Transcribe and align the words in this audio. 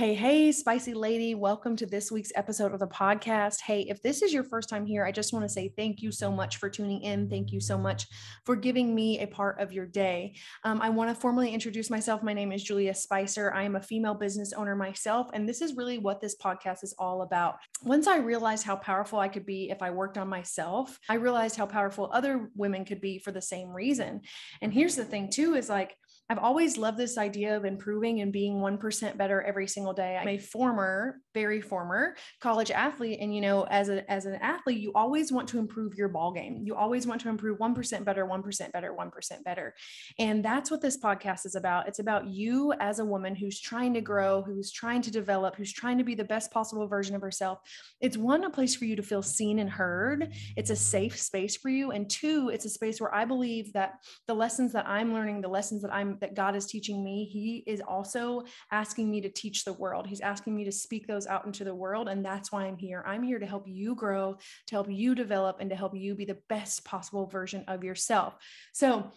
Hey, 0.00 0.14
hey, 0.14 0.50
spicy 0.50 0.94
lady, 0.94 1.34
welcome 1.34 1.76
to 1.76 1.84
this 1.84 2.10
week's 2.10 2.32
episode 2.34 2.72
of 2.72 2.80
the 2.80 2.86
podcast. 2.86 3.60
Hey, 3.60 3.82
if 3.82 4.02
this 4.02 4.22
is 4.22 4.32
your 4.32 4.44
first 4.44 4.70
time 4.70 4.86
here, 4.86 5.04
I 5.04 5.12
just 5.12 5.34
want 5.34 5.44
to 5.44 5.48
say 5.50 5.74
thank 5.76 6.00
you 6.00 6.10
so 6.10 6.32
much 6.32 6.56
for 6.56 6.70
tuning 6.70 7.02
in. 7.02 7.28
Thank 7.28 7.52
you 7.52 7.60
so 7.60 7.76
much 7.76 8.06
for 8.46 8.56
giving 8.56 8.94
me 8.94 9.18
a 9.18 9.26
part 9.26 9.60
of 9.60 9.74
your 9.74 9.84
day. 9.84 10.36
Um, 10.64 10.80
I 10.80 10.88
want 10.88 11.10
to 11.10 11.20
formally 11.20 11.52
introduce 11.52 11.90
myself. 11.90 12.22
My 12.22 12.32
name 12.32 12.50
is 12.50 12.62
Julia 12.62 12.94
Spicer. 12.94 13.52
I 13.52 13.64
am 13.64 13.76
a 13.76 13.82
female 13.82 14.14
business 14.14 14.54
owner 14.54 14.74
myself, 14.74 15.28
and 15.34 15.46
this 15.46 15.60
is 15.60 15.76
really 15.76 15.98
what 15.98 16.18
this 16.18 16.34
podcast 16.34 16.82
is 16.82 16.94
all 16.98 17.20
about. 17.20 17.56
Once 17.82 18.06
I 18.06 18.16
realized 18.16 18.64
how 18.64 18.76
powerful 18.76 19.18
I 19.18 19.28
could 19.28 19.44
be 19.44 19.68
if 19.68 19.82
I 19.82 19.90
worked 19.90 20.16
on 20.16 20.30
myself, 20.30 20.98
I 21.10 21.16
realized 21.16 21.56
how 21.56 21.66
powerful 21.66 22.08
other 22.10 22.48
women 22.56 22.86
could 22.86 23.02
be 23.02 23.18
for 23.18 23.32
the 23.32 23.42
same 23.42 23.68
reason. 23.68 24.22
And 24.62 24.72
here's 24.72 24.96
the 24.96 25.04
thing, 25.04 25.28
too, 25.28 25.56
is 25.56 25.68
like, 25.68 25.94
I've 26.30 26.38
always 26.38 26.78
loved 26.78 26.96
this 26.96 27.18
idea 27.18 27.56
of 27.56 27.64
improving 27.64 28.20
and 28.20 28.32
being 28.32 28.54
1% 28.54 29.16
better 29.16 29.42
every 29.42 29.66
single 29.66 29.92
day. 29.92 30.16
I'm 30.16 30.28
a 30.28 30.38
former, 30.38 31.18
very 31.34 31.60
former 31.60 32.14
college 32.40 32.70
athlete. 32.70 33.18
And, 33.20 33.34
you 33.34 33.40
know, 33.40 33.64
as 33.64 33.88
a, 33.88 34.08
as 34.08 34.26
an 34.26 34.36
athlete, 34.36 34.78
you 34.78 34.92
always 34.94 35.32
want 35.32 35.48
to 35.48 35.58
improve 35.58 35.96
your 35.96 36.06
ball 36.06 36.32
game. 36.32 36.60
You 36.62 36.76
always 36.76 37.04
want 37.04 37.20
to 37.22 37.28
improve 37.28 37.58
1% 37.58 38.04
better, 38.04 38.24
1% 38.24 38.72
better, 38.72 38.94
1% 38.96 39.44
better. 39.44 39.74
And 40.20 40.44
that's 40.44 40.70
what 40.70 40.80
this 40.80 41.00
podcast 41.00 41.46
is 41.46 41.56
about. 41.56 41.88
It's 41.88 41.98
about 41.98 42.28
you 42.28 42.74
as 42.78 43.00
a 43.00 43.04
woman 43.04 43.34
who's 43.34 43.60
trying 43.60 43.92
to 43.94 44.00
grow, 44.00 44.40
who's 44.42 44.70
trying 44.70 45.02
to 45.02 45.10
develop, 45.10 45.56
who's 45.56 45.72
trying 45.72 45.98
to 45.98 46.04
be 46.04 46.14
the 46.14 46.22
best 46.22 46.52
possible 46.52 46.86
version 46.86 47.16
of 47.16 47.22
herself. 47.22 47.58
It's 48.00 48.16
one, 48.16 48.44
a 48.44 48.50
place 48.50 48.76
for 48.76 48.84
you 48.84 48.94
to 48.94 49.02
feel 49.02 49.22
seen 49.22 49.58
and 49.58 49.68
heard. 49.68 50.32
It's 50.56 50.70
a 50.70 50.76
safe 50.76 51.20
space 51.20 51.56
for 51.56 51.70
you. 51.70 51.90
And 51.90 52.08
two, 52.08 52.50
it's 52.54 52.66
a 52.66 52.70
space 52.70 53.00
where 53.00 53.12
I 53.12 53.24
believe 53.24 53.72
that 53.72 53.94
the 54.28 54.34
lessons 54.34 54.72
that 54.74 54.86
I'm 54.86 55.12
learning, 55.12 55.40
the 55.40 55.48
lessons 55.48 55.82
that 55.82 55.92
I'm 55.92 56.19
that 56.20 56.34
God 56.34 56.56
is 56.56 56.66
teaching 56.66 57.02
me, 57.02 57.24
He 57.24 57.64
is 57.66 57.80
also 57.80 58.44
asking 58.70 59.10
me 59.10 59.20
to 59.20 59.28
teach 59.28 59.64
the 59.64 59.72
world. 59.72 60.06
He's 60.06 60.20
asking 60.20 60.54
me 60.54 60.64
to 60.64 60.72
speak 60.72 61.06
those 61.06 61.26
out 61.26 61.46
into 61.46 61.64
the 61.64 61.74
world. 61.74 62.08
And 62.08 62.24
that's 62.24 62.52
why 62.52 62.64
I'm 62.64 62.76
here. 62.76 63.02
I'm 63.06 63.22
here 63.22 63.38
to 63.38 63.46
help 63.46 63.64
you 63.66 63.94
grow, 63.94 64.38
to 64.66 64.74
help 64.74 64.90
you 64.90 65.14
develop, 65.14 65.58
and 65.60 65.70
to 65.70 65.76
help 65.76 65.94
you 65.94 66.14
be 66.14 66.24
the 66.24 66.38
best 66.48 66.84
possible 66.84 67.26
version 67.26 67.64
of 67.68 67.84
yourself. 67.84 68.34
So, 68.72 69.12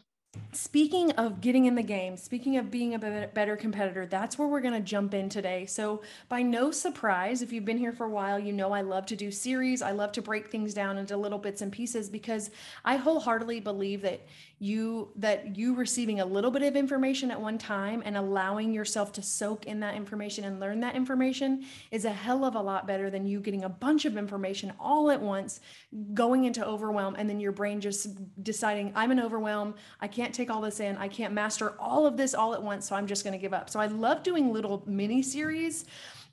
Speaking 0.52 1.12
of 1.12 1.42
getting 1.42 1.66
in 1.66 1.76
the 1.76 1.84
game, 1.84 2.18
speaking 2.18 2.58
of 2.58 2.72
being 2.72 2.96
a 2.96 3.00
better 3.00 3.56
competitor, 3.56 4.08
that's 4.08 4.38
where 4.38 4.48
we're 4.48 4.62
going 4.62 4.74
to 4.74 4.80
jump 4.80 5.14
in 5.14 5.30
today. 5.30 5.68
So, 5.68 6.02
by 6.28 6.42
no 6.42 6.72
surprise, 6.72 7.44
if 7.44 7.54
you've 7.54 7.66
been 7.66 7.78
here 7.78 7.92
for 7.92 8.06
a 8.06 8.10
while, 8.10 8.40
you 8.40 8.52
know 8.52 8.72
I 8.72 8.82
love 8.82 9.06
to 9.08 9.16
do 9.16 9.30
series. 9.30 9.84
I 9.84 9.92
love 9.92 10.12
to 10.14 10.24
break 10.24 10.50
things 10.50 10.74
down 10.74 10.98
into 10.98 11.18
little 11.18 11.38
bits 11.38 11.62
and 11.62 11.72
pieces 11.72 12.10
because 12.10 12.50
I 12.84 12.96
wholeheartedly 12.96 13.60
believe 13.60 14.02
that 14.02 14.26
you 14.64 15.10
that 15.18 15.58
you 15.58 15.76
receiving 15.76 16.22
a 16.22 16.26
little 16.26 16.50
bit 16.50 16.62
of 16.62 16.78
information 16.78 17.30
at 17.30 17.42
one 17.42 17.58
time 17.58 18.02
and 18.06 18.16
allowing 18.16 18.72
yourself 18.72 19.12
to 19.12 19.22
soak 19.22 19.66
in 19.66 19.82
that 19.82 19.94
information 19.94 20.46
and 20.46 20.58
learn 20.58 20.80
that 20.80 20.96
information 20.96 21.66
is 21.92 22.06
a 22.06 22.10
hell 22.10 22.46
of 22.46 22.56
a 22.56 22.62
lot 22.62 22.88
better 22.88 23.10
than 23.10 23.26
you 23.26 23.42
getting 23.42 23.66
a 23.66 23.70
bunch 23.70 24.06
of 24.06 24.16
information 24.16 24.72
all 24.80 25.12
at 25.12 25.22
once 25.22 25.60
going 26.14 26.46
into 26.46 26.66
overwhelm 26.66 27.14
and 27.16 27.30
then 27.30 27.42
your 27.42 27.52
brain 27.52 27.82
just 27.82 28.08
deciding 28.42 28.94
i'm 28.96 29.12
an 29.12 29.20
overwhelm. 29.20 29.76
I 30.00 30.08
can't 30.08 30.34
take 30.34 30.50
all 30.50 30.62
this 30.62 30.80
in. 30.80 30.96
I 30.96 31.10
can't 31.10 31.34
master 31.34 31.76
all 31.78 32.08
of 32.08 32.16
this 32.16 32.34
all 32.34 32.54
at 32.54 32.64
once 32.64 32.88
so 32.88 32.96
i'm 32.96 33.06
just 33.06 33.26
going 33.26 33.34
to 33.34 33.42
give 33.42 33.54
up. 33.54 33.70
So 33.70 33.82
i 33.82 33.88
love 33.88 34.24
doing 34.24 34.54
little 34.54 34.82
mini 34.88 35.22
series 35.22 35.84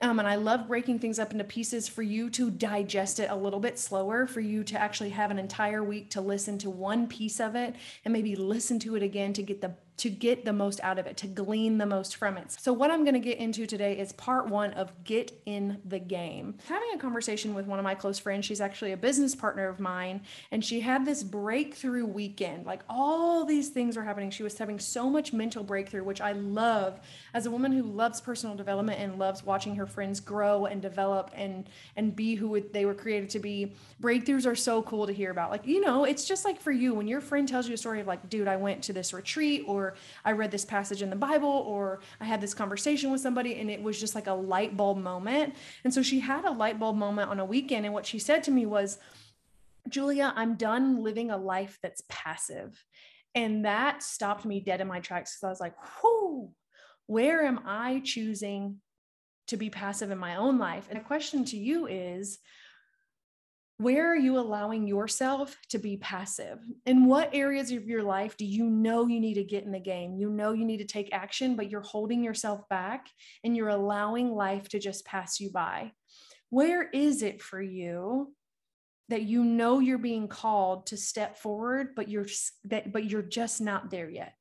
um, 0.03 0.19
and 0.19 0.27
I 0.27 0.37
love 0.37 0.69
breaking 0.69 0.99
things 0.99 1.19
up 1.19 1.33
into 1.33 1.45
pieces 1.45 1.89
for 1.89 2.03
you 2.03 2.31
to 2.31 2.51
digest 2.51 3.21
it 3.21 3.31
a 3.31 3.37
little 3.37 3.61
bit 3.61 3.79
slower, 3.79 4.27
for 4.27 4.41
you 4.41 4.65
to 4.65 4.81
actually 4.81 5.11
have 5.11 5.31
an 5.31 5.39
entire 5.39 5.85
week 5.85 6.11
to 6.11 6.21
listen 6.21 6.57
to 6.59 6.71
one 6.71 7.07
piece 7.07 7.39
of 7.39 7.55
it 7.55 7.75
and 8.05 8.13
maybe 8.13 8.35
listen 8.35 8.79
to 8.81 8.97
it 8.97 9.03
again 9.03 9.33
to 9.35 9.43
get 9.43 9.61
the 9.61 9.75
to 10.01 10.09
get 10.09 10.45
the 10.45 10.53
most 10.53 10.81
out 10.83 10.99
of 10.99 11.07
it, 11.07 11.17
to 11.19 11.27
glean 11.27 11.77
the 11.77 11.87
most 11.87 12.17
from 12.17 12.39
it. 12.39 12.53
So, 12.59 12.73
what 12.73 12.91
I'm 12.91 13.05
going 13.05 13.15
to 13.15 13.21
get 13.21 13.39
into 13.39 13.67
today 13.67 13.99
is 13.99 14.13
part 14.13 14.49
one 14.49 14.73
of 14.73 14.93
Get 15.05 15.33
in 15.45 15.79
the 15.85 15.99
Game. 15.99 16.57
Having 16.69 16.89
a 16.95 16.99
conversation 16.99 17.55
with 17.55 17.67
one 17.67 17.79
of 17.79 17.85
my 17.85 17.95
close 17.95 18.19
friends, 18.19 18.47
she's 18.47 18.61
actually 18.61 18.93
a 18.93 18.97
business 18.97 19.35
partner 19.35 19.69
of 19.69 19.79
mine, 19.79 20.23
and 20.51 20.65
she 20.65 20.81
had 20.81 21.05
this 21.05 21.23
breakthrough 21.23 22.07
weekend. 22.07 22.65
Like 22.65 22.81
all 22.89 23.45
these 23.45 23.69
things 23.69 23.97
were 23.97 24.03
happening. 24.03 24.31
She 24.31 24.43
was 24.43 24.57
having 24.57 24.79
so 24.79 25.11
much 25.11 25.33
mental 25.33 25.63
breakthrough, 25.63 26.05
which 26.05 26.21
I 26.21 26.33
love 26.33 27.01
as 27.35 27.47
a 27.47 27.51
woman 27.51 27.73
who 27.73 27.83
loves 27.83 28.21
personal 28.21 28.57
development 28.57 29.01
and 29.01 29.19
loves 29.19 29.45
watching 29.45 29.77
her 29.77 29.87
friends 29.87 30.19
grow 30.21 30.65
and 30.65 30.81
develop 30.81 31.31
and 31.35 31.69
and 31.97 32.17
be 32.17 32.35
who 32.37 32.61
they 32.73 32.87
were 32.87 32.95
created 32.95 33.31
to 33.31 33.39
be. 33.39 33.75
Breakthroughs 34.03 34.47
are 34.47 34.57
so 34.57 34.83
cool 34.83 35.07
to 35.07 35.13
hear 35.13 35.31
about. 35.31 35.51
Like, 35.51 35.67
you 35.67 35.81
know, 35.81 36.05
it's 36.05 36.25
just 36.25 36.45
like 36.45 36.61
for 36.61 36.73
you 36.73 36.95
when 36.95 37.07
your 37.07 37.21
friend 37.21 37.47
tells 37.47 37.69
you 37.69 37.75
a 37.75 37.79
story 37.79 38.01
of 38.01 38.07
like, 38.07 38.29
dude, 38.31 38.49
I 38.49 38.57
went 38.57 38.83
to 38.85 38.93
this 38.93 39.13
retreat 39.13 39.65
or 39.67 39.90
I 40.25 40.33
read 40.33 40.51
this 40.51 40.65
passage 40.65 41.03
in 41.03 41.11
the 41.11 41.17
Bible 41.17 41.49
or 41.49 42.01
I 42.21 42.25
had 42.25 42.41
this 42.41 42.55
conversation 42.55 43.11
with 43.11 43.21
somebody 43.21 43.57
and 43.57 43.71
it 43.71 43.83
was 43.83 43.99
just 43.99 44.15
like 44.15 44.27
a 44.27 44.33
light 44.33 44.77
bulb 44.77 44.99
moment. 44.99 45.55
And 45.85 45.93
so 45.93 46.03
she 46.03 46.21
had 46.21 46.45
a 46.45 46.51
light 46.51 46.79
bulb 46.79 46.97
moment 46.97 47.31
on 47.31 47.41
a 47.41 47.45
weekend. 47.45 47.85
And 47.85 47.95
what 47.95 48.07
she 48.07 48.19
said 48.19 48.43
to 48.45 48.51
me 48.51 48.67
was, 48.67 48.99
Julia, 49.89 50.33
I'm 50.37 50.55
done 50.55 51.03
living 51.03 51.31
a 51.31 51.37
life 51.37 51.79
that's 51.83 52.03
passive. 52.09 52.85
And 53.35 53.65
that 53.65 54.03
stopped 54.03 54.45
me 54.45 54.61
dead 54.61 54.81
in 54.81 54.89
my 54.89 55.01
tracks 55.01 55.37
because 55.37 55.47
I 55.47 55.51
was 55.51 55.61
like, 55.61 55.75
whoo, 56.03 56.51
where 57.07 57.45
am 57.45 57.61
I 57.65 58.03
choosing 58.05 58.81
to 59.49 59.57
be 59.57 59.71
passive 59.71 60.11
in 60.11 60.19
my 60.19 60.37
own 60.37 60.59
life? 60.59 60.87
And 60.91 60.99
the 60.99 61.05
question 61.05 61.45
to 61.47 61.57
you 61.57 61.87
is, 61.87 62.39
where 63.81 64.13
are 64.13 64.17
you 64.17 64.39
allowing 64.39 64.87
yourself 64.87 65.57
to 65.71 65.79
be 65.79 65.97
passive? 65.97 66.59
In 66.85 67.07
what 67.07 67.35
areas 67.35 67.73
of 67.73 67.89
your 67.89 68.03
life 68.03 68.37
do 68.37 68.45
you 68.45 68.67
know 68.67 69.07
you 69.07 69.19
need 69.21 69.35
to 69.35 69.43
get 69.43 69.65
in 69.65 69.73
the 69.73 69.81
game? 69.81 70.17
You 70.17 70.29
know 70.29 70.53
you 70.53 70.67
need 70.67 70.81
to 70.81 70.85
take 70.85 71.09
action, 71.15 71.57
but 71.57 71.71
you're 71.71 71.81
holding 71.81 72.23
yourself 72.23 72.69
back 72.69 73.07
and 73.43 73.57
you're 73.57 73.71
allowing 73.71 74.35
life 74.35 74.69
to 74.69 74.79
just 74.79 75.07
pass 75.07 75.41
you 75.41 75.51
by. 75.51 75.93
Where 76.51 76.91
is 76.91 77.23
it 77.23 77.41
for 77.41 77.63
you 77.63 78.35
that 79.09 79.23
you 79.23 79.45
know 79.45 79.79
you're 79.79 79.97
being 79.97 80.29
called 80.29 80.89
to 80.89 80.99
step 80.99 81.39
forward, 81.39 81.95
but 81.97 82.07
you're 82.07 82.27
that 82.65 82.93
but 82.93 83.07
you're 83.07 83.23
just 83.23 83.63
not 83.63 83.91
there 83.91 84.11
yet? 84.11 84.35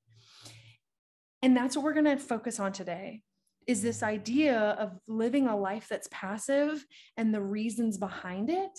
And 1.41 1.55
that's 1.55 1.78
what 1.78 1.85
we're 1.85 1.94
going 1.94 2.17
to 2.17 2.17
focus 2.17 2.59
on 2.59 2.73
today 2.73 3.22
is 3.67 3.81
this 3.81 4.03
idea 4.03 4.59
of 4.59 4.99
living 5.07 5.47
a 5.47 5.55
life 5.55 5.88
that's 5.89 6.09
passive 6.11 6.85
and 7.16 7.33
the 7.33 7.41
reasons 7.41 7.97
behind 7.97 8.49
it 8.49 8.78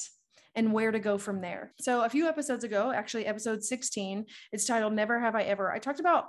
and 0.55 0.73
where 0.73 0.91
to 0.91 0.99
go 0.99 1.19
from 1.19 1.41
there. 1.41 1.73
So, 1.81 2.05
a 2.05 2.09
few 2.09 2.27
episodes 2.29 2.65
ago, 2.65 2.93
actually, 2.93 3.27
episode 3.27 3.63
16, 3.63 4.27
it's 4.53 4.65
titled 4.65 4.93
Never 4.93 5.21
Have 5.21 5.35
I 5.35 5.43
Ever. 5.43 5.73
I 5.73 5.79
talked 5.79 6.01
about 6.01 6.27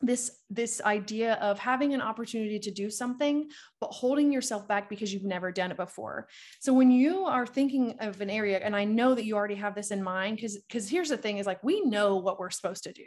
this 0.00 0.38
this 0.50 0.80
idea 0.82 1.34
of 1.34 1.58
having 1.58 1.94
an 1.94 2.02
opportunity 2.02 2.58
to 2.58 2.70
do 2.70 2.90
something 2.90 3.48
but 3.80 3.90
holding 3.90 4.32
yourself 4.32 4.66
back 4.68 4.88
because 4.88 5.12
you've 5.12 5.24
never 5.24 5.52
done 5.52 5.70
it 5.70 5.76
before 5.76 6.28
so 6.60 6.72
when 6.72 6.90
you 6.90 7.24
are 7.24 7.46
thinking 7.46 7.94
of 8.00 8.20
an 8.20 8.30
area 8.30 8.58
and 8.58 8.74
i 8.74 8.84
know 8.84 9.14
that 9.14 9.24
you 9.24 9.36
already 9.36 9.54
have 9.54 9.74
this 9.74 9.90
in 9.90 10.02
mind 10.02 10.36
because 10.36 10.58
because 10.68 10.88
here's 10.88 11.08
the 11.08 11.16
thing 11.16 11.38
is 11.38 11.46
like 11.46 11.62
we 11.62 11.80
know 11.82 12.16
what 12.16 12.38
we're 12.38 12.50
supposed 12.50 12.84
to 12.84 12.92
do 12.92 13.06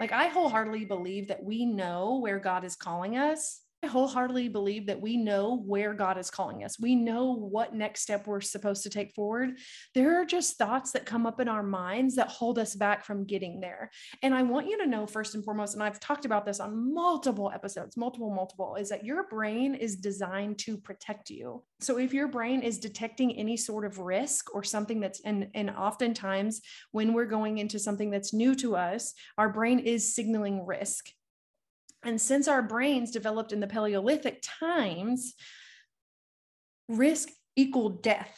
like 0.00 0.12
i 0.12 0.28
wholeheartedly 0.28 0.84
believe 0.84 1.28
that 1.28 1.42
we 1.42 1.66
know 1.66 2.18
where 2.20 2.38
god 2.38 2.64
is 2.64 2.76
calling 2.76 3.16
us 3.16 3.61
wholeheartedly 3.88 4.48
believe 4.48 4.86
that 4.86 5.00
we 5.00 5.16
know 5.16 5.56
where 5.56 5.94
God 5.94 6.18
is 6.18 6.30
calling 6.30 6.64
us. 6.64 6.78
We 6.78 6.94
know 6.94 7.34
what 7.34 7.74
next 7.74 8.02
step 8.02 8.26
we're 8.26 8.40
supposed 8.40 8.82
to 8.84 8.90
take 8.90 9.12
forward. 9.14 9.58
There 9.94 10.20
are 10.20 10.24
just 10.24 10.56
thoughts 10.56 10.92
that 10.92 11.06
come 11.06 11.26
up 11.26 11.40
in 11.40 11.48
our 11.48 11.62
minds 11.62 12.14
that 12.16 12.28
hold 12.28 12.58
us 12.58 12.74
back 12.74 13.04
from 13.04 13.24
getting 13.24 13.60
there. 13.60 13.90
And 14.22 14.34
I 14.34 14.42
want 14.42 14.68
you 14.68 14.78
to 14.78 14.86
know, 14.86 15.06
first 15.06 15.34
and 15.34 15.44
foremost, 15.44 15.74
and 15.74 15.82
I've 15.82 16.00
talked 16.00 16.24
about 16.24 16.46
this 16.46 16.60
on 16.60 16.94
multiple 16.94 17.50
episodes, 17.52 17.96
multiple, 17.96 18.30
multiple, 18.30 18.76
is 18.76 18.88
that 18.90 19.04
your 19.04 19.28
brain 19.28 19.74
is 19.74 19.96
designed 19.96 20.58
to 20.60 20.76
protect 20.76 21.30
you. 21.30 21.62
So 21.80 21.98
if 21.98 22.14
your 22.14 22.28
brain 22.28 22.62
is 22.62 22.78
detecting 22.78 23.36
any 23.36 23.56
sort 23.56 23.84
of 23.84 23.98
risk 23.98 24.54
or 24.54 24.62
something 24.62 25.00
that's, 25.00 25.20
and, 25.22 25.48
and 25.54 25.70
oftentimes 25.70 26.60
when 26.92 27.12
we're 27.12 27.26
going 27.26 27.58
into 27.58 27.78
something 27.78 28.10
that's 28.10 28.32
new 28.32 28.54
to 28.56 28.76
us, 28.76 29.14
our 29.38 29.48
brain 29.48 29.80
is 29.80 30.14
signaling 30.14 30.64
risk. 30.64 31.08
And 32.04 32.20
since 32.20 32.48
our 32.48 32.62
brains 32.62 33.10
developed 33.10 33.52
in 33.52 33.60
the 33.60 33.66
Paleolithic 33.66 34.42
times, 34.42 35.34
risk 36.88 37.28
equaled 37.56 38.02
death. 38.02 38.36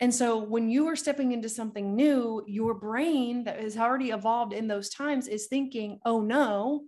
And 0.00 0.14
so 0.14 0.38
when 0.38 0.68
you 0.68 0.88
are 0.88 0.96
stepping 0.96 1.32
into 1.32 1.48
something 1.48 1.94
new, 1.94 2.42
your 2.46 2.74
brain 2.74 3.44
that 3.44 3.60
has 3.60 3.76
already 3.76 4.10
evolved 4.10 4.52
in 4.52 4.66
those 4.66 4.90
times 4.90 5.28
is 5.28 5.46
thinking, 5.46 6.00
oh 6.04 6.20
no, 6.20 6.84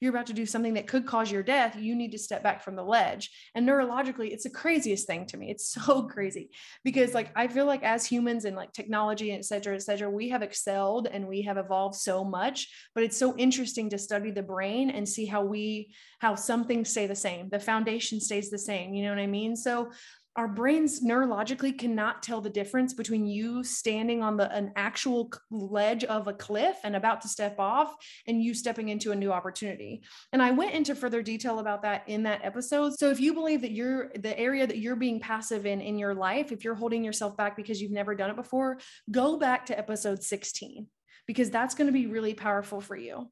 you're 0.00 0.10
about 0.10 0.26
to 0.26 0.32
do 0.32 0.46
something 0.46 0.74
that 0.74 0.86
could 0.86 1.06
cause 1.06 1.30
your 1.30 1.42
death, 1.42 1.76
you 1.76 1.94
need 1.94 2.12
to 2.12 2.18
step 2.18 2.42
back 2.42 2.62
from 2.62 2.74
the 2.74 2.82
ledge. 2.82 3.30
And 3.54 3.68
neurologically, 3.68 4.32
it's 4.32 4.44
the 4.44 4.50
craziest 4.50 5.06
thing 5.06 5.26
to 5.26 5.36
me. 5.36 5.50
It's 5.50 5.70
so 5.72 6.04
crazy 6.04 6.50
because, 6.84 7.14
like, 7.14 7.30
I 7.36 7.48
feel 7.48 7.66
like 7.66 7.82
as 7.82 8.06
humans 8.06 8.44
and 8.44 8.56
like 8.56 8.72
technology 8.72 9.32
et 9.32 9.44
cetera, 9.44 9.74
et 9.74 9.82
cetera, 9.82 10.10
we 10.10 10.30
have 10.30 10.42
excelled 10.42 11.06
and 11.06 11.28
we 11.28 11.42
have 11.42 11.58
evolved 11.58 11.96
so 11.96 12.24
much. 12.24 12.68
But 12.94 13.04
it's 13.04 13.16
so 13.16 13.36
interesting 13.36 13.90
to 13.90 13.98
study 13.98 14.30
the 14.30 14.42
brain 14.42 14.90
and 14.90 15.08
see 15.08 15.26
how 15.26 15.42
we, 15.42 15.94
how 16.18 16.34
some 16.34 16.64
things 16.64 16.90
stay 16.90 17.06
the 17.06 17.14
same. 17.14 17.48
The 17.48 17.60
foundation 17.60 18.20
stays 18.20 18.50
the 18.50 18.58
same. 18.58 18.94
You 18.94 19.04
know 19.04 19.10
what 19.10 19.18
I 19.18 19.26
mean? 19.26 19.56
So, 19.56 19.90
our 20.36 20.48
brains 20.48 21.00
neurologically 21.02 21.76
cannot 21.76 22.22
tell 22.22 22.40
the 22.40 22.50
difference 22.50 22.94
between 22.94 23.26
you 23.26 23.64
standing 23.64 24.22
on 24.22 24.36
the 24.36 24.50
an 24.54 24.72
actual 24.76 25.32
ledge 25.50 26.04
of 26.04 26.28
a 26.28 26.32
cliff 26.32 26.76
and 26.84 26.94
about 26.94 27.20
to 27.22 27.28
step 27.28 27.58
off 27.58 27.94
and 28.26 28.42
you 28.42 28.54
stepping 28.54 28.88
into 28.88 29.12
a 29.12 29.16
new 29.16 29.32
opportunity. 29.32 30.02
And 30.32 30.42
i 30.42 30.50
went 30.50 30.74
into 30.74 30.94
further 30.94 31.22
detail 31.22 31.58
about 31.58 31.82
that 31.82 32.04
in 32.06 32.22
that 32.24 32.44
episode. 32.44 32.98
So 32.98 33.10
if 33.10 33.20
you 33.20 33.34
believe 33.34 33.62
that 33.62 33.72
you're 33.72 34.10
the 34.14 34.38
area 34.38 34.66
that 34.66 34.78
you're 34.78 34.96
being 34.96 35.20
passive 35.20 35.66
in 35.66 35.80
in 35.80 35.98
your 35.98 36.14
life 36.14 36.52
if 36.52 36.64
you're 36.64 36.74
holding 36.74 37.04
yourself 37.04 37.36
back 37.36 37.56
because 37.56 37.80
you've 37.80 37.90
never 37.90 38.14
done 38.14 38.30
it 38.30 38.36
before 38.36 38.78
go 39.10 39.38
back 39.38 39.66
to 39.66 39.78
episode 39.78 40.22
16 40.22 40.86
because 41.26 41.50
that's 41.50 41.74
going 41.74 41.86
to 41.86 41.92
be 41.92 42.06
really 42.06 42.34
powerful 42.34 42.80
for 42.80 42.96
you. 42.96 43.30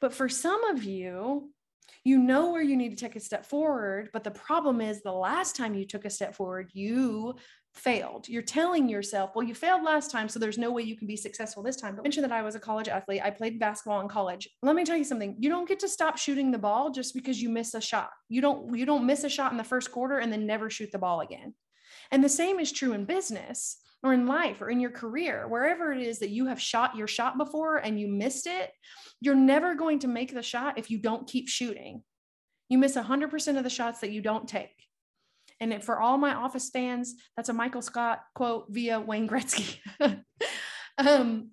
But 0.00 0.14
for 0.14 0.28
some 0.28 0.64
of 0.64 0.82
you 0.84 1.50
you 2.08 2.18
know 2.18 2.50
where 2.50 2.62
you 2.62 2.76
need 2.76 2.90
to 2.90 3.04
take 3.04 3.16
a 3.16 3.20
step 3.20 3.44
forward 3.44 4.10
but 4.12 4.24
the 4.24 4.30
problem 4.30 4.80
is 4.80 5.02
the 5.02 5.12
last 5.12 5.54
time 5.54 5.74
you 5.74 5.86
took 5.86 6.04
a 6.04 6.10
step 6.10 6.34
forward 6.34 6.70
you 6.72 7.34
failed. 7.78 8.28
You're 8.28 8.42
telling 8.42 8.88
yourself 8.88 9.34
well 9.34 9.46
you 9.46 9.54
failed 9.54 9.82
last 9.82 10.10
time 10.10 10.28
so 10.28 10.38
there's 10.38 10.58
no 10.58 10.72
way 10.72 10.82
you 10.82 10.96
can 10.96 11.06
be 11.06 11.16
successful 11.16 11.62
this 11.62 11.76
time. 11.76 11.94
But 11.94 12.02
mention 12.04 12.22
that 12.22 12.32
i 12.32 12.42
was 12.42 12.54
a 12.54 12.60
college 12.60 12.88
athlete. 12.88 13.22
I 13.24 13.30
played 13.30 13.58
basketball 13.58 14.00
in 14.00 14.08
college. 14.08 14.48
Let 14.62 14.76
me 14.76 14.84
tell 14.84 14.96
you 14.96 15.04
something. 15.04 15.36
You 15.38 15.48
don't 15.48 15.68
get 15.68 15.78
to 15.80 15.88
stop 15.88 16.18
shooting 16.18 16.50
the 16.50 16.58
ball 16.58 16.90
just 16.90 17.14
because 17.14 17.40
you 17.40 17.48
miss 17.48 17.74
a 17.74 17.80
shot. 17.80 18.10
You 18.28 18.40
don't 18.40 18.76
you 18.76 18.84
don't 18.84 19.06
miss 19.06 19.24
a 19.24 19.28
shot 19.28 19.52
in 19.52 19.58
the 19.58 19.64
first 19.64 19.92
quarter 19.92 20.18
and 20.18 20.32
then 20.32 20.46
never 20.46 20.68
shoot 20.70 20.92
the 20.92 20.98
ball 20.98 21.20
again. 21.20 21.54
And 22.10 22.22
the 22.22 22.28
same 22.28 22.58
is 22.58 22.72
true 22.72 22.92
in 22.92 23.04
business 23.04 23.78
or 24.02 24.12
in 24.12 24.26
life 24.26 24.60
or 24.60 24.70
in 24.70 24.80
your 24.80 24.90
career, 24.90 25.46
wherever 25.48 25.92
it 25.92 26.00
is 26.00 26.20
that 26.20 26.30
you 26.30 26.46
have 26.46 26.60
shot 26.60 26.96
your 26.96 27.08
shot 27.08 27.36
before 27.36 27.78
and 27.78 27.98
you 27.98 28.08
missed 28.08 28.46
it, 28.46 28.70
you're 29.20 29.34
never 29.34 29.74
going 29.74 29.98
to 30.00 30.08
make 30.08 30.32
the 30.32 30.42
shot 30.42 30.78
if 30.78 30.90
you 30.90 30.98
don't 30.98 31.28
keep 31.28 31.48
shooting. 31.48 32.02
You 32.68 32.78
miss 32.78 32.96
100% 32.96 33.58
of 33.58 33.64
the 33.64 33.70
shots 33.70 34.00
that 34.00 34.12
you 34.12 34.20
don't 34.20 34.46
take. 34.48 34.70
And 35.60 35.82
for 35.82 35.98
all 35.98 36.18
my 36.18 36.34
office 36.34 36.70
fans, 36.70 37.16
that's 37.36 37.48
a 37.48 37.52
Michael 37.52 37.82
Scott 37.82 38.20
quote 38.34 38.66
via 38.68 39.00
Wayne 39.00 39.28
Gretzky. 39.28 39.78
um, 40.98 41.50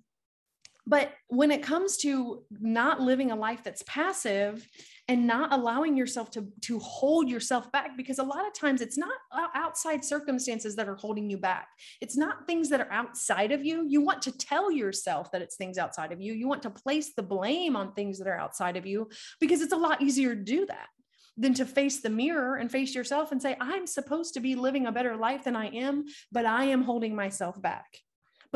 but 0.86 1.12
when 1.28 1.50
it 1.50 1.62
comes 1.64 1.96
to 1.98 2.44
not 2.50 3.00
living 3.00 3.32
a 3.32 3.36
life 3.36 3.64
that's 3.64 3.82
passive, 3.86 4.64
and 5.08 5.26
not 5.26 5.52
allowing 5.52 5.96
yourself 5.96 6.30
to 6.32 6.48
to 6.62 6.78
hold 6.78 7.28
yourself 7.28 7.70
back 7.70 7.96
because 7.96 8.18
a 8.18 8.24
lot 8.24 8.46
of 8.46 8.52
times 8.52 8.80
it's 8.80 8.98
not 8.98 9.14
uh, 9.32 9.46
outside 9.54 10.04
circumstances 10.04 10.74
that 10.76 10.88
are 10.88 10.96
holding 10.96 11.30
you 11.30 11.38
back. 11.38 11.68
It's 12.00 12.16
not 12.16 12.46
things 12.46 12.68
that 12.70 12.80
are 12.80 12.90
outside 12.90 13.52
of 13.52 13.64
you. 13.64 13.86
You 13.88 14.00
want 14.00 14.22
to 14.22 14.36
tell 14.36 14.70
yourself 14.70 15.30
that 15.32 15.42
it's 15.42 15.56
things 15.56 15.78
outside 15.78 16.12
of 16.12 16.20
you. 16.20 16.32
You 16.32 16.48
want 16.48 16.62
to 16.62 16.70
place 16.70 17.12
the 17.14 17.22
blame 17.22 17.76
on 17.76 17.92
things 17.92 18.18
that 18.18 18.28
are 18.28 18.38
outside 18.38 18.76
of 18.76 18.86
you 18.86 19.08
because 19.40 19.60
it's 19.60 19.72
a 19.72 19.76
lot 19.76 20.02
easier 20.02 20.34
to 20.34 20.42
do 20.42 20.66
that 20.66 20.88
than 21.36 21.54
to 21.54 21.66
face 21.66 22.00
the 22.00 22.10
mirror 22.10 22.56
and 22.56 22.70
face 22.70 22.94
yourself 22.94 23.30
and 23.30 23.42
say 23.42 23.56
i'm 23.60 23.86
supposed 23.86 24.32
to 24.34 24.40
be 24.40 24.54
living 24.54 24.86
a 24.86 24.92
better 24.92 25.16
life 25.16 25.44
than 25.44 25.54
i 25.54 25.66
am 25.66 26.04
but 26.32 26.46
i 26.46 26.64
am 26.64 26.82
holding 26.82 27.14
myself 27.14 27.60
back 27.60 27.98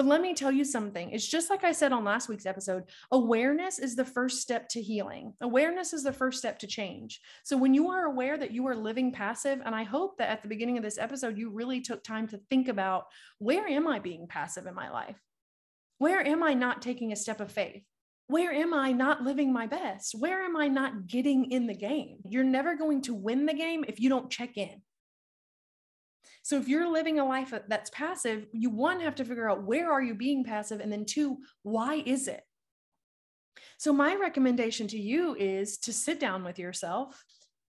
but 0.01 0.07
let 0.07 0.23
me 0.23 0.33
tell 0.33 0.51
you 0.51 0.65
something. 0.65 1.11
It's 1.11 1.27
just 1.27 1.51
like 1.51 1.63
I 1.63 1.73
said 1.73 1.93
on 1.93 2.05
last 2.05 2.31
week's 2.31 2.47
episode 2.47 2.85
awareness 3.13 3.79
is 3.79 3.95
the 3.95 4.05
first 4.07 4.41
step 4.41 4.67
to 4.71 4.81
healing. 4.81 5.35
Awareness 5.43 5.93
is 5.93 6.03
the 6.03 6.11
first 6.11 6.39
step 6.39 6.59
to 6.61 6.67
change. 6.67 7.21
So 7.45 7.59
when 7.59 7.75
you 7.75 7.91
are 7.91 8.07
aware 8.07 8.39
that 8.39 8.51
you 8.51 8.67
are 8.69 8.75
living 8.75 9.13
passive, 9.13 9.61
and 9.63 9.75
I 9.75 9.83
hope 9.83 10.17
that 10.17 10.31
at 10.31 10.41
the 10.41 10.49
beginning 10.49 10.79
of 10.79 10.83
this 10.83 10.97
episode, 10.97 11.37
you 11.37 11.51
really 11.51 11.83
took 11.83 12.03
time 12.03 12.27
to 12.29 12.41
think 12.49 12.69
about 12.69 13.09
where 13.41 13.69
am 13.69 13.87
I 13.87 13.99
being 13.99 14.27
passive 14.27 14.65
in 14.65 14.75
my 14.75 14.89
life? 14.89 15.21
Where 15.99 16.27
am 16.27 16.43
I 16.43 16.55
not 16.55 16.81
taking 16.81 17.13
a 17.13 17.17
step 17.17 17.43
of 17.43 17.53
faith? 17.53 17.83
Where 18.27 18.55
am 18.55 18.73
I 18.73 18.93
not 18.93 19.23
living 19.23 19.53
my 19.53 19.67
best? 19.67 20.15
Where 20.19 20.41
am 20.45 20.57
I 20.57 20.69
not 20.69 21.09
getting 21.09 21.51
in 21.51 21.67
the 21.67 21.75
game? 21.75 22.21
You're 22.27 22.43
never 22.43 22.75
going 22.75 23.03
to 23.03 23.13
win 23.13 23.45
the 23.45 23.53
game 23.53 23.85
if 23.87 24.01
you 24.01 24.09
don't 24.09 24.31
check 24.31 24.57
in. 24.57 24.81
So 26.51 26.57
if 26.57 26.67
you're 26.67 26.91
living 26.91 27.21
a 27.21 27.25
life 27.25 27.55
uh, 27.55 27.61
that's 27.69 27.91
passive, 27.91 28.45
you 28.51 28.71
one 28.71 28.99
have 28.99 29.15
to 29.15 29.25
figure 29.25 29.49
out 29.49 29.63
where 29.63 29.93
are 29.93 30.03
you 30.03 30.17
being 30.17 30.43
passive 30.43 30.81
and 30.81 30.91
then 30.93 31.05
two, 31.05 31.39
why 31.63 32.03
is 32.05 32.27
it? 32.27 32.43
So 33.79 33.93
my 33.93 34.17
recommendation 34.17 34.89
to 34.89 34.99
you 34.99 35.37
is 35.37 35.79
to 35.79 35.93
sit 35.93 36.19
down 36.19 36.43
with 36.43 36.59
yourself 36.59 37.23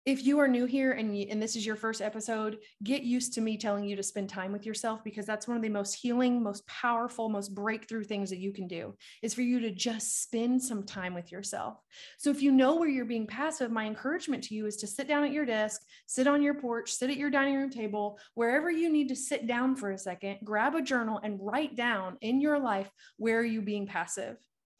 if 0.05 0.25
you 0.25 0.39
are 0.39 0.47
new 0.47 0.65
here 0.65 0.93
and, 0.93 1.15
you, 1.15 1.27
and 1.29 1.41
this 1.41 1.55
is 1.55 1.63
your 1.63 1.75
first 1.75 2.01
episode, 2.01 2.57
get 2.83 3.03
used 3.03 3.33
to 3.33 3.41
me 3.41 3.55
telling 3.55 3.85
you 3.85 3.95
to 3.95 4.01
spend 4.01 4.29
time 4.29 4.51
with 4.51 4.65
yourself 4.65 5.03
because 5.03 5.27
that's 5.27 5.47
one 5.47 5.55
of 5.55 5.61
the 5.61 5.69
most 5.69 5.93
healing, 5.93 6.41
most 6.41 6.65
powerful, 6.65 7.29
most 7.29 7.53
breakthrough 7.53 8.03
things 8.03 8.31
that 8.31 8.39
you 8.39 8.51
can 8.51 8.67
do 8.67 8.95
is 9.21 9.35
for 9.35 9.43
you 9.43 9.59
to 9.59 9.69
just 9.69 10.23
spend 10.23 10.61
some 10.61 10.83
time 10.83 11.13
with 11.13 11.31
yourself. 11.31 11.77
So 12.17 12.31
if 12.31 12.41
you 12.41 12.51
know 12.51 12.77
where 12.77 12.89
you're 12.89 13.05
being 13.05 13.27
passive, 13.27 13.71
my 13.71 13.85
encouragement 13.85 14.43
to 14.45 14.55
you 14.55 14.65
is 14.65 14.77
to 14.77 14.87
sit 14.87 15.07
down 15.07 15.23
at 15.23 15.31
your 15.31 15.45
desk, 15.45 15.81
sit 16.07 16.25
on 16.25 16.41
your 16.41 16.55
porch, 16.55 16.91
sit 16.91 17.11
at 17.11 17.17
your 17.17 17.29
dining 17.29 17.55
room 17.55 17.69
table, 17.69 18.17
wherever 18.33 18.71
you 18.71 18.91
need 18.91 19.09
to 19.09 19.15
sit 19.15 19.45
down 19.45 19.75
for 19.75 19.91
a 19.91 19.97
second, 19.99 20.39
grab 20.43 20.73
a 20.73 20.81
journal 20.81 21.19
and 21.23 21.39
write 21.39 21.75
down 21.75 22.17
in 22.21 22.41
your 22.41 22.57
life 22.57 22.89
where 23.17 23.39
are 23.39 23.45
you 23.45 23.61
being 23.61 23.85
passive? 23.85 24.37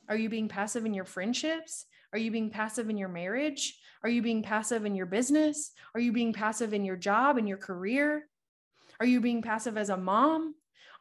Are 0.10 0.18
you 0.18 0.30
being 0.30 0.48
passive 0.48 0.86
in 0.86 0.96
your 0.96 1.06
friendships? 1.06 1.86
Are 2.14 2.20
you 2.20 2.32
being 2.32 2.50
passive 2.50 2.90
in 2.90 2.98
your 2.98 3.10
marriage? 3.10 3.80
Are 4.04 4.10
you 4.10 4.22
being 4.22 4.44
passive 4.44 4.86
in 4.86 4.96
your 4.96 5.06
business? 5.06 5.72
Are 5.94 6.02
you 6.02 6.12
being 6.12 6.34
passive 6.34 6.74
in 6.74 6.84
your 6.84 6.98
job 6.98 7.38
and 7.38 7.48
your 7.48 7.58
career? 7.58 8.28
Are 9.00 9.06
you 9.06 9.22
being 9.22 9.42
passive 9.42 9.78
as 9.78 9.90
a 9.90 9.98
mom? 9.98 10.56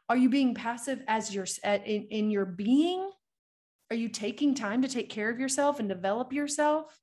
Are 0.09 0.17
you 0.17 0.29
being 0.29 0.53
passive 0.55 1.01
as 1.07 1.33
your 1.33 1.45
in, 1.63 2.07
in 2.09 2.31
your 2.31 2.45
being? 2.45 3.09
Are 3.89 3.95
you 3.95 4.09
taking 4.09 4.55
time 4.55 4.81
to 4.83 4.87
take 4.87 5.09
care 5.09 5.29
of 5.29 5.39
yourself 5.39 5.79
and 5.79 5.89
develop 5.89 6.31
yourself 6.31 6.97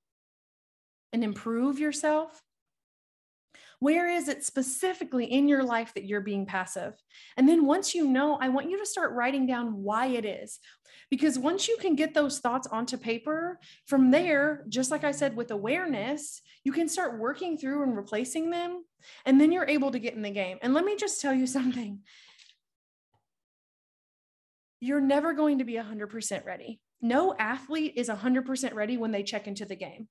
and 1.13 1.23
improve 1.23 1.79
yourself? 1.79 2.43
Where 3.81 4.09
is 4.09 4.29
it 4.29 4.45
specifically 4.45 5.27
in 5.27 5.47
your 5.47 5.63
life 5.63 5.95
that 5.95 6.05
you're 6.05 6.21
being 6.21 6.47
passive? 6.47 6.95
And 7.37 7.49
then 7.49 7.65
once 7.65 7.95
you 7.95 8.09
know, 8.09 8.37
I 8.41 8.49
want 8.49 8.69
you 8.69 8.79
to 8.79 8.87
start 8.87 9.13
writing 9.13 9.47
down 9.47 9.83
why 9.83 10.07
it 10.07 10.25
is. 10.25 10.59
Because 11.11 11.39
once 11.39 11.69
you 11.69 11.77
can 11.81 11.95
get 11.95 12.13
those 12.13 12.41
thoughts 12.41 12.67
onto 12.67 12.99
paper, 12.99 13.59
from 13.87 14.11
there, 14.11 14.65
just 14.69 14.91
like 14.91 15.05
I 15.05 15.13
said 15.13 15.37
with 15.37 15.51
awareness, 15.53 16.43
you 16.65 16.73
can 16.73 16.89
start 16.89 17.19
working 17.19 17.57
through 17.57 17.85
and 17.85 17.97
replacing 17.97 18.51
them. 18.51 18.85
And 19.25 19.41
then 19.41 19.53
you're 19.53 19.69
able 19.69 19.93
to 19.93 19.99
get 19.99 20.15
in 20.15 20.23
the 20.23 20.31
game. 20.31 20.59
And 20.61 20.75
let 20.75 20.85
me 20.85 20.97
just 20.97 21.21
tell 21.21 21.33
you 21.33 21.47
something 21.59 22.01
you're 24.81 25.01
never 25.01 25.33
going 25.33 25.59
to 25.59 25.65
be 25.65 25.75
100% 25.75 26.45
ready. 26.45 26.81
No 27.01 27.35
athlete 27.37 27.95
is 27.97 28.09
100% 28.09 28.75
ready 28.75 28.97
when 28.97 29.11
they 29.11 29.25
check 29.25 29.49
into 29.49 29.65
the 29.65 29.75
game 29.75 30.07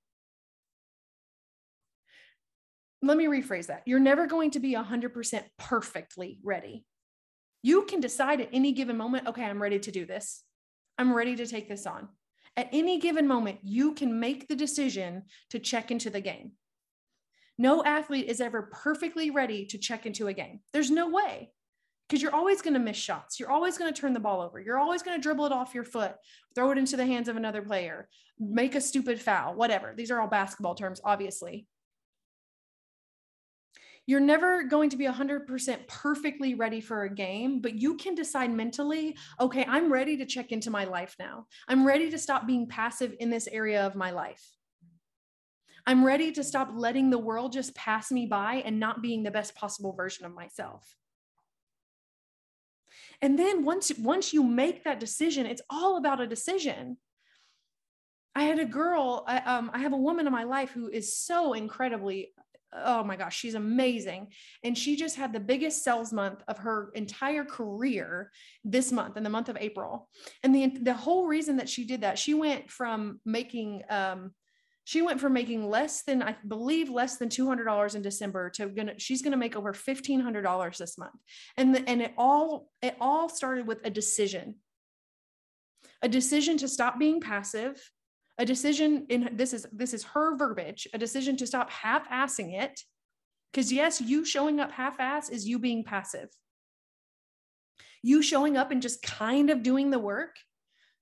let 3.02 3.18
me 3.18 3.26
rephrase 3.26 3.68
that. 3.68 3.84
You're 3.86 4.00
never 4.00 4.28
going 4.28 4.52
to 4.52 4.60
be 4.60 4.74
100% 4.74 5.44
perfectly 5.58 6.40
ready. 6.44 6.86
You 7.62 7.84
can 7.84 8.00
decide 8.00 8.42
at 8.42 8.50
any 8.52 8.72
given 8.72 8.98
moment, 8.98 9.28
okay, 9.28 9.44
I'm 9.44 9.62
ready 9.62 9.80
to 9.80 9.92
do 9.92 10.06
this. 10.06 10.44
I'm 10.98 11.14
ready 11.14 11.36
to 11.36 11.46
take 11.46 11.70
this 11.70 11.86
on. 11.86 12.08
At 12.56 12.70
any 12.72 13.00
given 13.00 13.28
moment, 13.28 13.60
you 13.62 13.94
can 13.94 14.20
make 14.20 14.48
the 14.48 14.56
decision 14.56 15.24
to 15.52 15.60
check 15.60 15.92
into 15.92 16.10
the 16.10 16.22
game. 16.22 16.54
No 17.60 17.84
athlete 17.84 18.28
is 18.28 18.42
ever 18.42 18.70
perfectly 18.72 19.30
ready 19.30 19.66
to 19.68 19.78
check 19.78 20.06
into 20.06 20.28
a 20.28 20.34
game. 20.34 20.62
There's 20.74 20.90
no 20.90 21.10
way 21.10 21.52
because 22.08 22.22
you're 22.22 22.36
always 22.36 22.62
going 22.62 22.74
to 22.74 22.80
miss 22.80 22.98
shots. 22.98 23.40
You're 23.40 23.52
always 23.52 23.78
going 23.78 23.94
to 23.94 24.00
turn 24.00 24.14
the 24.14 24.20
ball 24.20 24.42
over. 24.42 24.60
You're 24.60 24.80
always 24.80 25.04
going 25.04 25.18
to 25.18 25.22
dribble 25.22 25.48
it 25.48 25.52
off 25.52 25.76
your 25.76 25.84
foot, 25.84 26.16
throw 26.56 26.72
it 26.72 26.78
into 26.78 26.98
the 26.98 27.06
hands 27.06 27.28
of 27.28 27.36
another 27.36 27.62
player, 27.62 28.08
make 28.40 28.76
a 28.76 28.82
stupid 28.82 29.20
foul, 29.20 29.56
whatever. 29.56 29.94
These 29.96 30.10
are 30.10 30.20
all 30.20 30.28
basketball 30.28 30.76
terms, 30.76 31.02
obviously 31.04 31.68
you're 34.08 34.22
never 34.22 34.64
going 34.64 34.90
to 34.90 34.98
be 34.98 35.06
100% 35.06 35.88
perfectly 35.88 36.56
ready 36.56 36.80
for 36.80 37.04
a 37.04 37.14
game, 37.14 37.60
but 37.60 37.76
you 37.76 37.98
can 37.98 38.16
decide 38.16 38.52
mentally, 38.52 39.18
okay, 39.40 39.66
I'm 39.68 39.92
ready 39.92 40.16
to 40.18 40.26
check 40.26 40.54
into 40.54 40.72
my 40.72 40.86
life 40.86 41.16
now. 41.20 41.46
I'm 41.68 41.86
ready 41.86 42.10
to 42.10 42.18
stop 42.18 42.48
being 42.48 42.68
passive 42.68 43.14
in 43.20 43.30
this 43.30 43.48
area 43.52 43.86
of 43.86 43.96
my 43.96 44.12
life. 44.12 44.42
I'm 45.86 46.06
ready 46.06 46.32
to 46.34 46.44
stop 46.44 46.70
letting 46.74 47.10
the 47.10 47.18
world 47.18 47.52
just 47.52 47.76
pass 47.76 48.10
me 48.10 48.26
by 48.26 48.64
and 48.66 48.80
not 48.80 49.02
being 49.02 49.24
the 49.24 49.32
best 49.32 49.56
possible 49.56 49.92
version 49.92 50.26
of 50.26 50.34
myself. 50.34 50.96
And 53.22 53.38
then 53.38 53.66
once 53.66 53.92
once 53.98 54.34
you 54.34 54.44
make 54.44 54.84
that 54.84 55.00
decision, 55.00 55.46
it's 55.46 55.62
all 55.70 55.98
about 55.98 56.22
a 56.22 56.28
decision. 56.28 56.98
I 58.36 58.44
had 58.44 58.60
a 58.60 58.66
girl, 58.66 59.24
I, 59.28 59.40
um, 59.40 59.72
I 59.74 59.80
have 59.80 59.94
a 59.94 59.98
woman 59.98 60.28
in 60.28 60.34
my 60.34 60.44
life 60.44 60.72
who 60.72 60.90
is 60.90 61.18
so 61.18 61.54
incredibly 61.54 62.34
oh 62.74 63.04
my 63.04 63.16
gosh, 63.16 63.38
she's 63.38 63.56
amazing. 63.56 64.28
And 64.64 64.78
she 64.78 64.96
just 64.96 65.16
had 65.16 65.34
the 65.34 65.40
biggest 65.40 65.84
sales 65.84 66.12
month 66.12 66.44
of 66.48 66.58
her 66.60 66.92
entire 66.94 67.46
career 67.46 68.32
this 68.64 68.92
month, 68.92 69.18
in 69.18 69.24
the 69.24 69.30
month 69.30 69.50
of 69.50 69.58
April. 69.60 70.10
And 70.44 70.54
the, 70.54 70.68
the 70.68 70.94
whole 70.94 71.28
reason 71.28 71.58
that 71.58 71.70
she 71.70 71.86
did 71.86 72.02
that, 72.02 72.20
she 72.20 72.34
went 72.34 72.70
from 72.70 73.20
making, 73.26 73.84
um, 73.90 74.32
she 74.84 75.02
went 75.02 75.20
from 75.20 75.34
making 75.34 75.70
less 75.70 76.04
than 76.04 76.24
I 76.24 76.38
believe 76.48 76.90
less 76.90 77.18
than 77.18 77.28
two 77.28 77.46
hundred 77.46 77.66
dollars 77.66 77.96
in 77.96 78.02
December 78.02 78.50
to 78.52 78.70
gonna 78.70 78.98
she's 78.98 79.22
gonna 79.22 79.36
make 79.36 79.58
over 79.58 79.74
fifteen 79.74 80.22
hundred 80.22 80.44
dollars 80.44 80.78
this 80.78 80.98
month, 80.98 81.20
and 81.58 81.76
the, 81.76 81.90
and 81.90 82.02
it 82.02 82.14
all 82.18 82.70
it 82.82 82.96
all 83.02 83.28
started 83.28 83.68
with 83.68 83.80
a 83.84 83.90
decision, 83.90 84.56
a 86.02 86.08
decision 86.08 86.58
to 86.60 86.70
stop 86.70 86.98
being 86.98 87.20
passive, 87.20 87.92
a 88.38 88.46
decision 88.46 89.06
in 89.10 89.30
this 89.34 89.54
is 89.54 89.66
this 89.72 89.94
is 89.94 90.04
her 90.04 90.38
verbiage 90.38 90.88
a 90.94 90.98
decision 90.98 91.36
to 91.38 91.48
stop 91.48 91.70
half-assing 91.70 92.54
it 92.54 92.82
Because, 93.52 93.72
yes, 93.72 94.02
you 94.02 94.26
showing 94.26 94.60
up 94.60 94.72
half 94.72 95.00
ass 95.00 95.30
is 95.30 95.48
you 95.48 95.60
being 95.60 95.84
passive. 95.84 96.30
You 98.04 98.22
showing 98.22 98.58
up 98.58 98.72
and 98.72 98.82
just 98.82 99.02
kind 99.02 99.50
of 99.50 99.64
doing 99.64 99.90
the 99.90 100.00
work, 100.00 100.36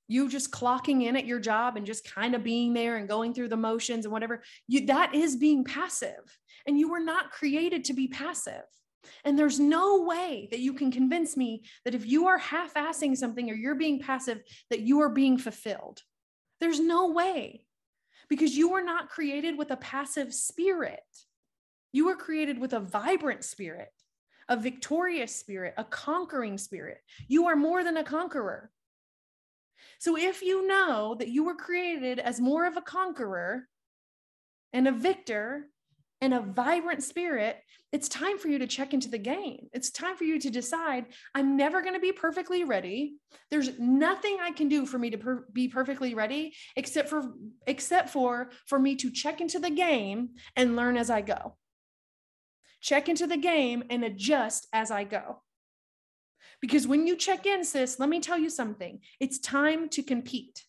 you 0.08 0.30
just 0.30 0.52
clocking 0.52 1.04
in 1.04 1.16
at 1.16 1.26
your 1.26 1.40
job 1.40 1.76
and 1.76 1.86
just 1.86 2.10
kind 2.10 2.36
of 2.36 2.44
being 2.44 2.74
there 2.74 2.96
and 2.98 3.10
going 3.10 3.34
through 3.34 3.50
the 3.50 3.58
motions 3.58 4.06
and 4.06 4.12
whatever, 4.14 4.44
you, 4.68 4.86
that 4.86 5.14
is 5.14 5.36
being 5.36 5.64
passive. 5.66 6.38
And 6.68 6.80
you 6.80 6.90
were 6.90 7.00
not 7.00 7.32
created 7.32 7.84
to 7.86 7.94
be 7.94 8.08
passive. 8.08 8.64
And 9.24 9.38
there's 9.38 9.60
no 9.60 10.04
way 10.04 10.48
that 10.52 10.62
you 10.62 10.74
can 10.74 10.92
convince 10.92 11.36
me 11.36 11.64
that 11.84 11.94
if 11.94 12.08
you 12.08 12.28
are 12.28 12.38
half 12.38 12.74
assing 12.76 13.16
something 13.16 13.50
or 13.52 13.54
you're 13.54 13.76
being 13.76 14.00
passive, 14.00 14.42
that 14.70 14.82
you 14.82 15.02
are 15.02 15.10
being 15.10 15.38
fulfilled. 15.38 16.02
There's 16.66 16.80
no 16.80 17.12
way 17.12 17.64
because 18.28 18.58
you 18.58 18.72
were 18.72 18.82
not 18.82 19.12
created 19.12 19.56
with 19.56 19.70
a 19.70 19.78
passive 19.78 20.34
spirit. 20.34 21.04
You 21.92 22.08
were 22.08 22.16
created 22.16 22.58
with 22.58 22.74
a 22.74 22.80
vibrant 22.80 23.44
spirit, 23.44 23.92
a 24.50 24.58
victorious 24.58 25.36
spirit, 25.36 25.76
a 25.78 25.84
conquering 25.84 26.58
spirit. 26.58 27.02
You 27.28 27.46
are 27.46 27.56
more 27.56 27.84
than 27.84 27.98
a 27.98 28.04
conqueror. 28.04 28.72
So 30.00 30.18
if 30.18 30.42
you 30.42 30.66
know 30.66 31.16
that 31.20 31.28
you 31.28 31.44
were 31.44 31.54
created 31.54 32.18
as 32.18 32.42
more 32.42 32.66
of 32.66 32.78
a 32.78 32.82
conqueror 32.82 33.68
and 34.74 34.88
a 34.88 34.92
victor, 34.92 35.68
and 36.22 36.34
a 36.34 36.42
vibrant 36.42 37.04
spirit, 37.04 37.58
it's 37.92 38.10
time 38.10 38.38
for 38.38 38.48
you 38.48 38.60
to 38.60 38.68
check 38.68 38.94
into 38.94 39.10
the 39.10 39.18
game. 39.18 39.68
It's 39.74 39.90
time 39.92 40.18
for 40.18 40.24
you 40.24 40.40
to 40.40 40.50
decide 40.50 41.06
I'm 41.34 41.56
never 41.56 41.82
going 41.82 41.94
to 41.94 42.00
be 42.00 42.12
perfectly 42.12 42.64
ready. 42.64 43.16
There's 43.52 43.78
nothing 43.80 44.38
I 44.42 44.52
can 44.52 44.68
do 44.68 44.86
for 44.86 44.98
me 44.98 45.12
to 45.12 45.18
per- 45.18 45.46
be 45.54 45.68
perfectly 45.68 46.14
ready 46.14 46.54
except 46.76 47.10
for 47.10 47.34
except 47.68 48.10
for 48.10 48.50
for 48.68 48.80
me 48.80 48.96
to 48.96 49.12
check 49.12 49.40
into 49.40 49.60
the 49.60 49.70
game 49.70 50.32
and 50.56 50.76
learn 50.76 50.98
as 50.98 51.10
I 51.10 51.22
go. 51.22 51.56
Check 52.82 53.10
into 53.10 53.28
the 53.28 53.38
game 53.38 53.84
and 53.90 54.04
adjust 54.04 54.68
as 54.74 54.92
I 54.92 55.06
go. 55.06 55.42
Because 56.62 56.88
when 56.88 57.08
you 57.08 57.16
check 57.16 57.46
in, 57.46 57.64
sis, 57.64 58.00
let 58.00 58.10
me 58.10 58.20
tell 58.20 58.38
you 58.38 58.50
something. 58.50 59.00
It's 59.20 59.40
time 59.40 59.90
to 59.90 60.04
compete. 60.04 60.64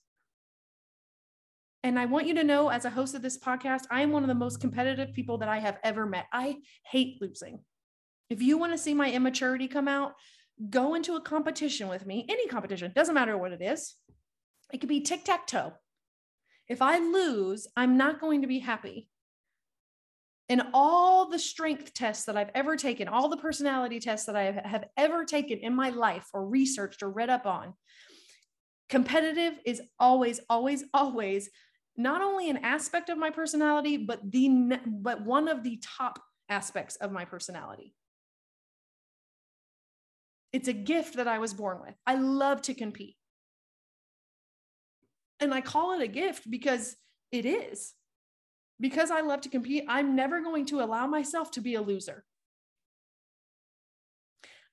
And 1.87 2.00
I 2.00 2.07
want 2.07 2.26
you 2.26 2.35
to 2.35 2.43
know, 2.43 2.69
as 2.69 2.85
a 2.85 2.90
host 2.90 3.14
of 3.14 3.23
this 3.23 3.38
podcast, 3.38 3.83
I 3.93 4.02
am 4.02 4.11
one 4.11 4.25
of 4.25 4.28
the 4.28 4.35
most 4.35 4.61
competitive 4.61 5.12
people 5.12 5.38
that 5.38 5.49
I 5.49 5.61
have 5.61 5.78
ever 5.85 6.05
met. 6.05 6.26
I 6.33 6.57
hate 6.85 7.23
losing. 7.23 7.61
If 8.28 8.43
you 8.43 8.59
want 8.59 8.73
to 8.73 8.78
see 8.78 8.93
my 8.93 9.09
immaturity 9.09 9.69
come 9.69 9.87
out, 9.87 10.14
go 10.69 10.97
into 10.97 11.14
a 11.14 11.21
competition 11.21 11.87
with 11.87 12.05
me, 12.05 12.26
any 12.28 12.49
competition, 12.49 12.90
doesn't 12.93 13.14
matter 13.14 13.38
what 13.38 13.52
it 13.52 13.62
is. 13.62 13.95
It 14.73 14.78
could 14.78 14.88
be 14.88 15.02
tic 15.02 15.25
tac 15.25 15.47
toe. 15.47 15.75
If 16.69 16.83
I 16.83 16.99
lose, 16.99 17.69
I'm 17.76 17.97
not 17.97 18.21
going 18.21 18.43
to 18.43 18.49
be 18.49 18.59
happy. 18.59 19.09
And 20.49 20.62
all 20.75 21.31
the 21.31 21.38
strength 21.38 21.95
tests 21.95 22.25
that 22.25 22.37
I've 22.37 22.50
ever 22.52 22.75
taken, 22.75 23.07
all 23.07 23.28
the 23.28 23.37
personality 23.37 24.00
tests 24.00 24.26
that 24.26 24.35
I 24.35 24.50
have 24.50 24.87
ever 24.97 25.25
taken 25.25 25.59
in 25.61 25.73
my 25.73 25.90
life 25.90 26.26
or 26.35 26.49
researched 26.49 27.05
or 27.05 27.11
read 27.11 27.31
up 27.31 27.47
on, 27.47 27.75
competitive 28.88 29.61
is 29.64 29.81
always, 30.00 30.40
always, 30.50 30.83
always 30.93 31.49
not 31.97 32.21
only 32.23 32.50
an 32.50 32.59
aspect 32.59 33.09
of 33.09 33.19
my 33.19 33.31
personality, 33.31 33.97
but 33.97 34.21
the 34.31 34.79
but 34.87 35.23
one 35.23 35.49
of 35.49 35.62
the 35.62 35.81
top 35.99 36.21
aspects 36.49 36.97
of 36.97 37.12
my 37.12 37.25
personality. 37.25 37.95
It's 40.53 40.69
a 40.69 40.73
gift 40.73 41.17
that 41.17 41.29
I 41.29 41.38
was 41.38 41.53
born 41.53 41.81
with. 41.81 41.95
I 42.07 42.15
love 42.15 42.62
to 42.62 42.75
compete. 42.75 43.17
And 45.41 45.53
I 45.53 45.61
call 45.61 45.93
it 45.93 46.03
a 46.03 46.09
gift 46.09 46.50
because 46.50 46.97
it 47.31 47.45
is. 47.45 47.93
Because 48.81 49.11
I 49.11 49.21
love 49.21 49.43
to 49.43 49.49
compete, 49.49 49.85
I'm 49.88 50.15
never 50.17 50.41
going 50.41 50.67
to 50.67 50.83
allow 50.83 51.07
myself 51.07 51.50
to 51.53 51.61
be 51.61 51.75
a 51.75 51.83
loser. 51.83 52.25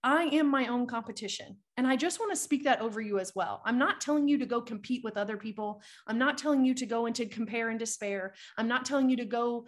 I 0.04 0.24
am 0.26 0.50
my 0.50 0.68
own 0.68 0.86
competition. 0.86 1.56
And 1.78 1.88
I 1.88 1.96
just 1.96 2.20
want 2.20 2.32
to 2.34 2.36
speak 2.36 2.66
that 2.66 2.82
over 2.82 3.00
you 3.00 3.20
as 3.20 3.34
well. 3.36 3.62
I'm 3.66 3.78
not 3.78 4.02
telling 4.02 4.28
you 4.28 4.38
to 4.38 4.46
go 4.46 4.60
compete 4.62 5.02
with 5.04 5.16
other 5.16 5.38
people. 5.38 5.82
I'm 6.08 6.18
not 6.18 6.38
telling 6.38 6.66
you 6.66 6.74
to 6.76 6.86
go 6.86 7.06
into 7.06 7.26
compare 7.26 7.70
and 7.70 7.80
despair. 7.80 8.34
I'm 8.58 8.68
not 8.68 8.86
telling 8.86 9.10
you 9.10 9.18
to 9.18 9.26
go 9.26 9.66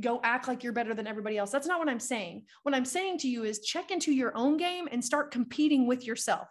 go 0.00 0.20
act 0.24 0.48
like 0.48 0.64
you're 0.64 0.72
better 0.72 0.94
than 0.94 1.06
everybody 1.06 1.38
else. 1.38 1.50
That's 1.50 1.66
not 1.68 1.78
what 1.78 1.88
I'm 1.88 2.00
saying. 2.00 2.44
What 2.62 2.74
I'm 2.74 2.84
saying 2.84 3.18
to 3.18 3.28
you 3.28 3.44
is 3.44 3.60
check 3.60 3.90
into 3.90 4.12
your 4.12 4.36
own 4.36 4.56
game 4.56 4.88
and 4.90 5.04
start 5.04 5.30
competing 5.30 5.86
with 5.86 6.04
yourself. 6.04 6.48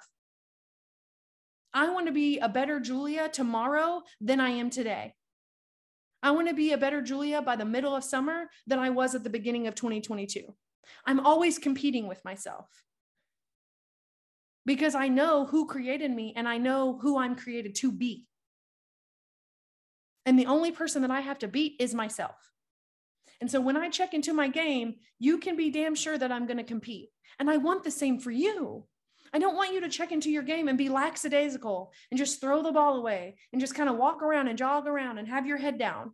I 1.74 1.90
want 1.90 2.08
to 2.08 2.14
be 2.14 2.40
a 2.40 2.50
better 2.50 2.80
Julia 2.80 3.30
tomorrow 3.30 4.04
than 4.22 4.40
I 4.40 4.50
am 4.50 4.70
today. 4.70 5.14
I 6.24 6.32
want 6.32 6.48
to 6.48 6.54
be 6.54 6.72
a 6.72 6.78
better 6.78 7.02
Julia 7.02 7.42
by 7.42 7.56
the 7.56 7.66
middle 7.66 7.96
of 7.96 8.04
summer 8.04 8.50
than 8.66 8.80
I 8.80 8.90
was 8.90 9.14
at 9.14 9.24
the 9.24 9.30
beginning 9.30 9.68
of 9.68 9.76
2022. 9.76 10.42
I'm 11.06 11.20
always 11.20 11.60
competing 11.60 12.08
with 12.08 12.24
myself 12.26 12.66
because 14.70 14.94
I 14.94 15.08
know 15.08 15.48
who 15.48 15.66
created 15.66 16.12
me 16.12 16.32
and 16.36 16.48
I 16.48 16.60
know 16.60 17.00
who 17.02 17.18
I'm 17.18 17.36
created 17.36 17.74
to 17.78 17.92
be. 17.92 18.28
And 20.28 20.38
the 20.38 20.46
only 20.46 20.72
person 20.72 21.02
that 21.02 21.10
I 21.10 21.22
have 21.22 21.40
to 21.40 21.48
beat 21.48 21.78
is 21.80 21.96
myself. 21.96 22.36
And 23.42 23.50
so 23.50 23.60
when 23.62 23.76
I 23.76 23.90
check 23.90 24.14
into 24.14 24.32
my 24.32 24.48
game, 24.48 24.98
you 25.18 25.40
can 25.40 25.56
be 25.56 25.72
damn 25.72 25.96
sure 25.96 26.16
that 26.16 26.32
I'm 26.32 26.46
going 26.46 26.58
to 26.58 26.64
compete. 26.64 27.10
And 27.40 27.50
I 27.50 27.58
want 27.58 27.84
the 27.84 27.90
same 27.90 28.20
for 28.20 28.30
you. 28.30 28.86
I 29.34 29.40
don't 29.40 29.56
want 29.56 29.74
you 29.74 29.82
to 29.82 29.90
check 29.90 30.12
into 30.12 30.30
your 30.30 30.44
game 30.44 30.68
and 30.68 30.78
be 30.78 30.88
lackadaisical 30.88 31.92
and 32.12 32.20
just 32.20 32.40
throw 32.40 32.62
the 32.62 32.72
ball 32.72 32.98
away 32.98 33.38
and 33.52 33.60
just 33.60 33.74
kind 33.74 33.90
of 33.90 33.98
walk 33.98 34.22
around 34.22 34.50
and 34.50 34.58
jog 34.58 34.86
around 34.86 35.18
and 35.18 35.28
have 35.28 35.48
your 35.48 35.58
head 35.58 35.80
down. 35.80 36.14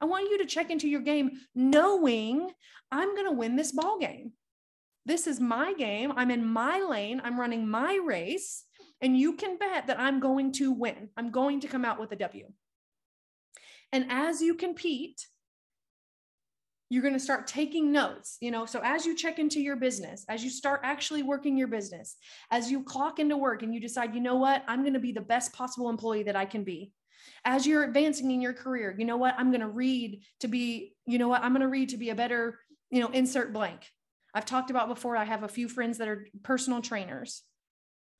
I 0.00 0.04
want 0.04 0.30
you 0.30 0.38
to 0.38 0.46
check 0.46 0.70
into 0.70 0.88
your 0.88 1.00
game 1.00 1.32
knowing 1.56 2.52
I'm 2.92 3.16
going 3.16 3.26
to 3.26 3.32
win 3.32 3.56
this 3.56 3.72
ball 3.72 3.98
game. 3.98 4.30
This 5.06 5.28
is 5.28 5.38
my 5.40 5.72
game. 5.72 6.12
I'm 6.16 6.32
in 6.32 6.44
my 6.44 6.80
lane. 6.80 7.22
I'm 7.24 7.38
running 7.38 7.68
my 7.68 7.98
race. 8.04 8.64
And 9.00 9.16
you 9.16 9.34
can 9.34 9.56
bet 9.56 9.86
that 9.86 10.00
I'm 10.00 10.20
going 10.20 10.52
to 10.54 10.72
win. 10.72 11.10
I'm 11.16 11.30
going 11.30 11.60
to 11.60 11.68
come 11.68 11.84
out 11.84 12.00
with 12.00 12.10
a 12.12 12.16
W. 12.16 12.46
And 13.92 14.06
as 14.10 14.42
you 14.42 14.54
compete, 14.54 15.26
you're 16.88 17.02
going 17.02 17.14
to 17.14 17.20
start 17.20 17.48
taking 17.48 17.90
notes 17.90 18.36
you 18.40 18.52
know 18.52 18.64
so 18.64 18.80
as 18.84 19.04
you 19.04 19.16
check 19.16 19.40
into 19.40 19.60
your 19.60 19.74
business 19.74 20.24
as 20.28 20.44
you 20.44 20.50
start 20.50 20.80
actually 20.84 21.22
working 21.22 21.56
your 21.56 21.66
business 21.66 22.16
as 22.52 22.70
you 22.70 22.82
clock 22.84 23.18
into 23.18 23.36
work 23.36 23.64
and 23.64 23.74
you 23.74 23.80
decide 23.80 24.14
you 24.14 24.20
know 24.20 24.36
what 24.36 24.62
i'm 24.68 24.82
going 24.82 24.94
to 24.94 25.00
be 25.00 25.10
the 25.10 25.20
best 25.20 25.52
possible 25.52 25.90
employee 25.90 26.22
that 26.22 26.36
i 26.36 26.44
can 26.44 26.62
be 26.62 26.92
as 27.44 27.66
you're 27.66 27.82
advancing 27.82 28.30
in 28.30 28.40
your 28.40 28.52
career 28.52 28.94
you 28.96 29.04
know 29.04 29.16
what 29.16 29.34
i'm 29.36 29.50
going 29.50 29.60
to 29.60 29.68
read 29.68 30.20
to 30.38 30.46
be 30.46 30.94
you 31.06 31.18
know 31.18 31.26
what 31.26 31.42
i'm 31.42 31.50
going 31.50 31.60
to 31.60 31.66
read 31.66 31.88
to 31.88 31.96
be 31.96 32.10
a 32.10 32.14
better 32.14 32.60
you 32.90 33.00
know 33.00 33.08
insert 33.08 33.52
blank 33.52 33.90
I've 34.36 34.44
talked 34.44 34.68
about 34.68 34.88
before, 34.88 35.16
I 35.16 35.24
have 35.24 35.44
a 35.44 35.48
few 35.48 35.66
friends 35.66 35.96
that 35.96 36.08
are 36.08 36.28
personal 36.42 36.82
trainers. 36.82 37.42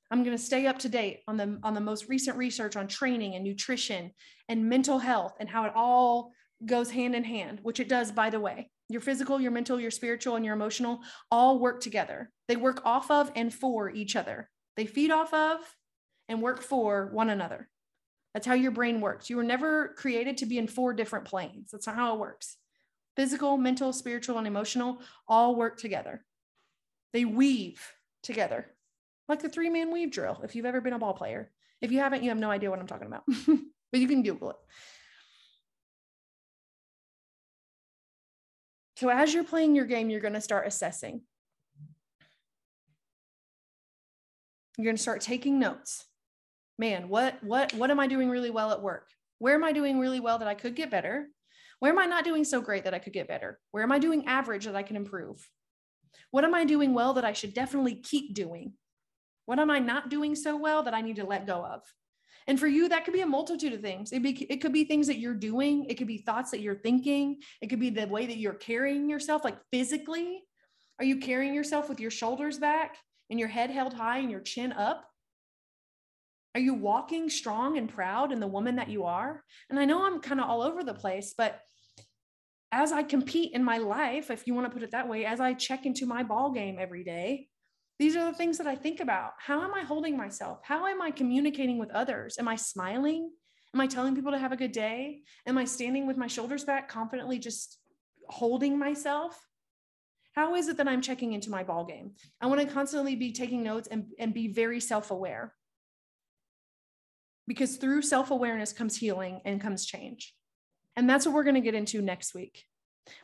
I'm 0.09 0.23
going 0.23 0.35
to 0.35 0.43
stay 0.43 0.65
up 0.65 0.79
to 0.79 0.89
date 0.89 1.19
on 1.27 1.37
the 1.37 1.59
on 1.61 1.75
the 1.75 1.79
most 1.79 2.09
recent 2.09 2.37
research 2.37 2.75
on 2.75 2.87
training 2.87 3.35
and 3.35 3.43
nutrition 3.43 4.11
and 4.49 4.67
mental 4.67 4.97
health 4.97 5.35
and 5.39 5.47
how 5.47 5.65
it 5.65 5.73
all 5.75 6.31
goes 6.65 6.89
hand 6.89 7.13
in 7.13 7.23
hand, 7.23 7.59
which 7.61 7.79
it 7.79 7.87
does 7.87 8.11
by 8.11 8.31
the 8.31 8.39
way. 8.39 8.71
Your 8.89 9.01
physical, 9.01 9.39
your 9.39 9.51
mental, 9.51 9.79
your 9.79 9.91
spiritual 9.91 10.37
and 10.37 10.43
your 10.43 10.55
emotional 10.55 11.01
all 11.29 11.59
work 11.59 11.81
together. 11.81 12.31
They 12.47 12.55
work 12.55 12.81
off 12.83 13.11
of 13.11 13.31
and 13.35 13.53
for 13.53 13.91
each 13.91 14.15
other. 14.15 14.49
They 14.75 14.87
feed 14.87 15.11
off 15.11 15.31
of 15.35 15.59
and 16.27 16.41
work 16.41 16.63
for 16.63 17.11
one 17.13 17.29
another. 17.29 17.69
That's 18.33 18.47
how 18.47 18.55
your 18.55 18.71
brain 18.71 19.01
works. 19.01 19.29
You 19.29 19.37
were 19.37 19.43
never 19.43 19.89
created 19.89 20.37
to 20.37 20.47
be 20.47 20.57
in 20.57 20.67
four 20.67 20.93
different 20.93 21.25
planes. 21.25 21.69
That's 21.71 21.85
not 21.85 21.95
how 21.95 22.15
it 22.15 22.19
works 22.19 22.57
physical, 23.17 23.57
mental, 23.57 23.91
spiritual, 23.91 24.37
and 24.37 24.47
emotional 24.47 25.01
all 25.27 25.55
work 25.55 25.77
together. 25.77 26.23
They 27.11 27.25
weave 27.25 27.81
together 28.23 28.67
like 29.27 29.41
the 29.41 29.49
three 29.49 29.69
man 29.69 29.91
weave 29.91 30.11
drill. 30.11 30.39
If 30.43 30.55
you've 30.55 30.65
ever 30.65 30.79
been 30.79 30.93
a 30.93 30.99
ball 30.99 31.13
player, 31.13 31.51
if 31.81 31.91
you 31.91 31.99
haven't, 31.99 32.23
you 32.23 32.29
have 32.29 32.37
no 32.37 32.51
idea 32.51 32.69
what 32.69 32.79
I'm 32.79 32.87
talking 32.87 33.07
about, 33.07 33.23
but 33.47 33.99
you 33.99 34.07
can 34.07 34.23
Google 34.23 34.51
it. 34.51 34.55
So 38.97 39.09
as 39.09 39.33
you're 39.33 39.43
playing 39.43 39.75
your 39.75 39.85
game, 39.85 40.09
you're 40.09 40.21
going 40.21 40.33
to 40.33 40.41
start 40.41 40.65
assessing. 40.65 41.21
You're 44.77 44.85
going 44.85 44.95
to 44.95 45.01
start 45.01 45.21
taking 45.21 45.59
notes. 45.59 46.05
Man, 46.79 47.09
what 47.09 47.43
what 47.43 47.73
what 47.73 47.89
am 47.89 47.99
I 47.99 48.05
doing 48.05 48.29
really 48.29 48.51
well 48.51 48.71
at 48.71 48.81
work? 48.81 49.09
Where 49.39 49.55
am 49.55 49.63
I 49.63 49.71
doing 49.71 49.99
really 49.99 50.19
well 50.19 50.37
that 50.37 50.47
I 50.47 50.53
could 50.53 50.75
get 50.75 50.91
better? 50.91 51.27
Where 51.79 51.91
am 51.91 51.99
I 51.99 52.05
not 52.05 52.23
doing 52.23 52.43
so 52.43 52.61
great 52.61 52.85
that 52.85 52.93
I 52.93 52.99
could 52.99 53.13
get 53.13 53.27
better? 53.27 53.59
Where 53.71 53.83
am 53.83 53.91
I 53.91 53.99
doing 53.99 54.25
average 54.25 54.65
that 54.65 54.75
I 54.75 54.83
can 54.83 54.95
improve? 54.95 55.47
What 56.31 56.43
am 56.43 56.53
I 56.53 56.65
doing 56.65 56.93
well 56.93 57.13
that 57.13 57.25
I 57.25 57.33
should 57.33 57.53
definitely 57.53 57.95
keep 57.95 58.33
doing? 58.33 58.73
What 59.45 59.59
am 59.59 59.69
I 59.69 59.79
not 59.79 60.09
doing 60.09 60.35
so 60.35 60.57
well 60.57 60.83
that 60.83 60.93
I 60.93 61.01
need 61.01 61.17
to 61.17 61.25
let 61.25 61.47
go 61.47 61.63
of? 61.63 61.81
And 62.47 62.59
for 62.59 62.67
you, 62.67 62.87
that 62.89 63.03
could 63.03 63.13
be 63.13 63.21
a 63.21 63.27
multitude 63.27 63.73
of 63.73 63.81
things. 63.81 64.11
It, 64.11 64.23
be, 64.23 64.31
it 64.49 64.61
could 64.61 64.71
be 64.71 64.85
things 64.85 65.07
that 65.07 65.19
you're 65.19 65.33
doing. 65.33 65.85
It 65.89 65.95
could 65.95 66.07
be 66.07 66.19
thoughts 66.19 66.51
that 66.51 66.61
you're 66.61 66.79
thinking. 66.79 67.37
It 67.61 67.67
could 67.67 67.79
be 67.79 67.89
the 67.89 68.07
way 68.07 68.25
that 68.25 68.37
you're 68.37 68.53
carrying 68.53 69.09
yourself, 69.09 69.43
like 69.43 69.57
physically. 69.71 70.43
Are 70.99 71.05
you 71.05 71.17
carrying 71.17 71.53
yourself 71.53 71.89
with 71.89 71.99
your 71.99 72.11
shoulders 72.11 72.57
back 72.57 72.97
and 73.29 73.39
your 73.39 73.49
head 73.49 73.69
held 73.69 73.93
high 73.93 74.19
and 74.19 74.31
your 74.31 74.39
chin 74.39 74.71
up? 74.71 75.06
Are 76.57 76.59
you 76.59 76.73
walking 76.73 77.29
strong 77.29 77.77
and 77.77 77.87
proud 77.87 78.31
in 78.31 78.39
the 78.39 78.47
woman 78.47 78.77
that 78.77 78.89
you 78.89 79.03
are? 79.03 79.43
And 79.69 79.79
I 79.79 79.85
know 79.85 80.07
I'm 80.07 80.19
kind 80.19 80.41
of 80.41 80.49
all 80.49 80.63
over 80.63 80.83
the 80.83 80.91
place, 80.95 81.35
but 81.37 81.59
as 82.71 82.91
I 82.91 83.03
compete 83.03 83.53
in 83.53 83.63
my 83.63 83.77
life, 83.77 84.31
if 84.31 84.47
you 84.47 84.55
want 84.55 84.65
to 84.65 84.73
put 84.73 84.81
it 84.81 84.89
that 84.89 85.07
way, 85.07 85.23
as 85.23 85.39
I 85.39 85.53
check 85.53 85.85
into 85.85 86.07
my 86.07 86.23
ball 86.23 86.51
game 86.51 86.77
every 86.79 87.03
day, 87.03 87.47
these 87.99 88.15
are 88.15 88.25
the 88.25 88.35
things 88.35 88.57
that 88.57 88.65
I 88.65 88.73
think 88.73 89.01
about. 89.01 89.33
How 89.37 89.61
am 89.61 89.75
I 89.75 89.81
holding 89.81 90.17
myself? 90.17 90.61
How 90.63 90.87
am 90.87 90.99
I 90.99 91.11
communicating 91.11 91.77
with 91.77 91.91
others? 91.91 92.39
Am 92.39 92.47
I 92.47 92.55
smiling? 92.55 93.29
Am 93.75 93.79
I 93.79 93.85
telling 93.85 94.15
people 94.15 94.31
to 94.31 94.39
have 94.39 94.51
a 94.51 94.57
good 94.57 94.71
day? 94.71 95.21
Am 95.45 95.59
I 95.59 95.65
standing 95.65 96.07
with 96.07 96.17
my 96.17 96.25
shoulders 96.25 96.63
back, 96.63 96.89
confidently 96.89 97.37
just 97.37 97.77
holding 98.29 98.79
myself? 98.79 99.39
How 100.33 100.55
is 100.55 100.69
it 100.69 100.77
that 100.77 100.87
I'm 100.87 101.03
checking 101.03 101.33
into 101.33 101.51
my 101.51 101.61
ball 101.61 101.85
game? 101.85 102.13
I 102.41 102.47
want 102.47 102.61
to 102.61 102.67
constantly 102.67 103.15
be 103.15 103.31
taking 103.31 103.61
notes 103.61 103.87
and, 103.91 104.05
and 104.17 104.33
be 104.33 104.47
very 104.47 104.79
self-aware. 104.79 105.53
Because 107.47 107.77
through 107.77 108.01
self-awareness 108.01 108.73
comes 108.73 108.97
healing 108.97 109.41
and 109.45 109.61
comes 109.61 109.85
change. 109.85 110.33
And 110.95 111.09
that's 111.09 111.25
what 111.25 111.33
we're 111.33 111.43
going 111.43 111.55
to 111.55 111.61
get 111.61 111.75
into 111.75 112.01
next 112.01 112.33
week. 112.33 112.63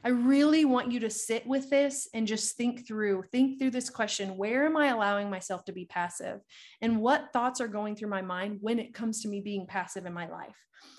I 0.03 0.10
really 0.10 0.65
want 0.65 0.92
you 0.92 1.01
to 1.01 1.10
sit 1.10 1.46
with 1.46 1.70
this 1.70 2.08
and 2.13 2.27
just 2.27 2.56
think 2.56 2.88
through, 2.88 3.24
think 3.32 3.60
through 3.60 3.72
this 3.72 3.89
question 3.89 4.38
where 4.38 4.65
am 4.65 4.77
I 4.77 4.88
allowing 4.88 5.30
myself 5.30 5.65
to 5.65 5.74
be 5.74 5.86
passive? 5.86 6.39
And 6.82 7.01
what 7.01 7.34
thoughts 7.34 7.60
are 7.62 7.68
going 7.68 7.96
through 7.96 8.10
my 8.10 8.22
mind 8.22 8.60
when 8.62 8.80
it 8.80 8.94
comes 8.94 9.22
to 9.22 9.27
me 9.27 9.42
being 9.42 9.68
passive 9.68 10.06
in 10.06 10.13
my 10.13 10.30
life? 10.30 10.56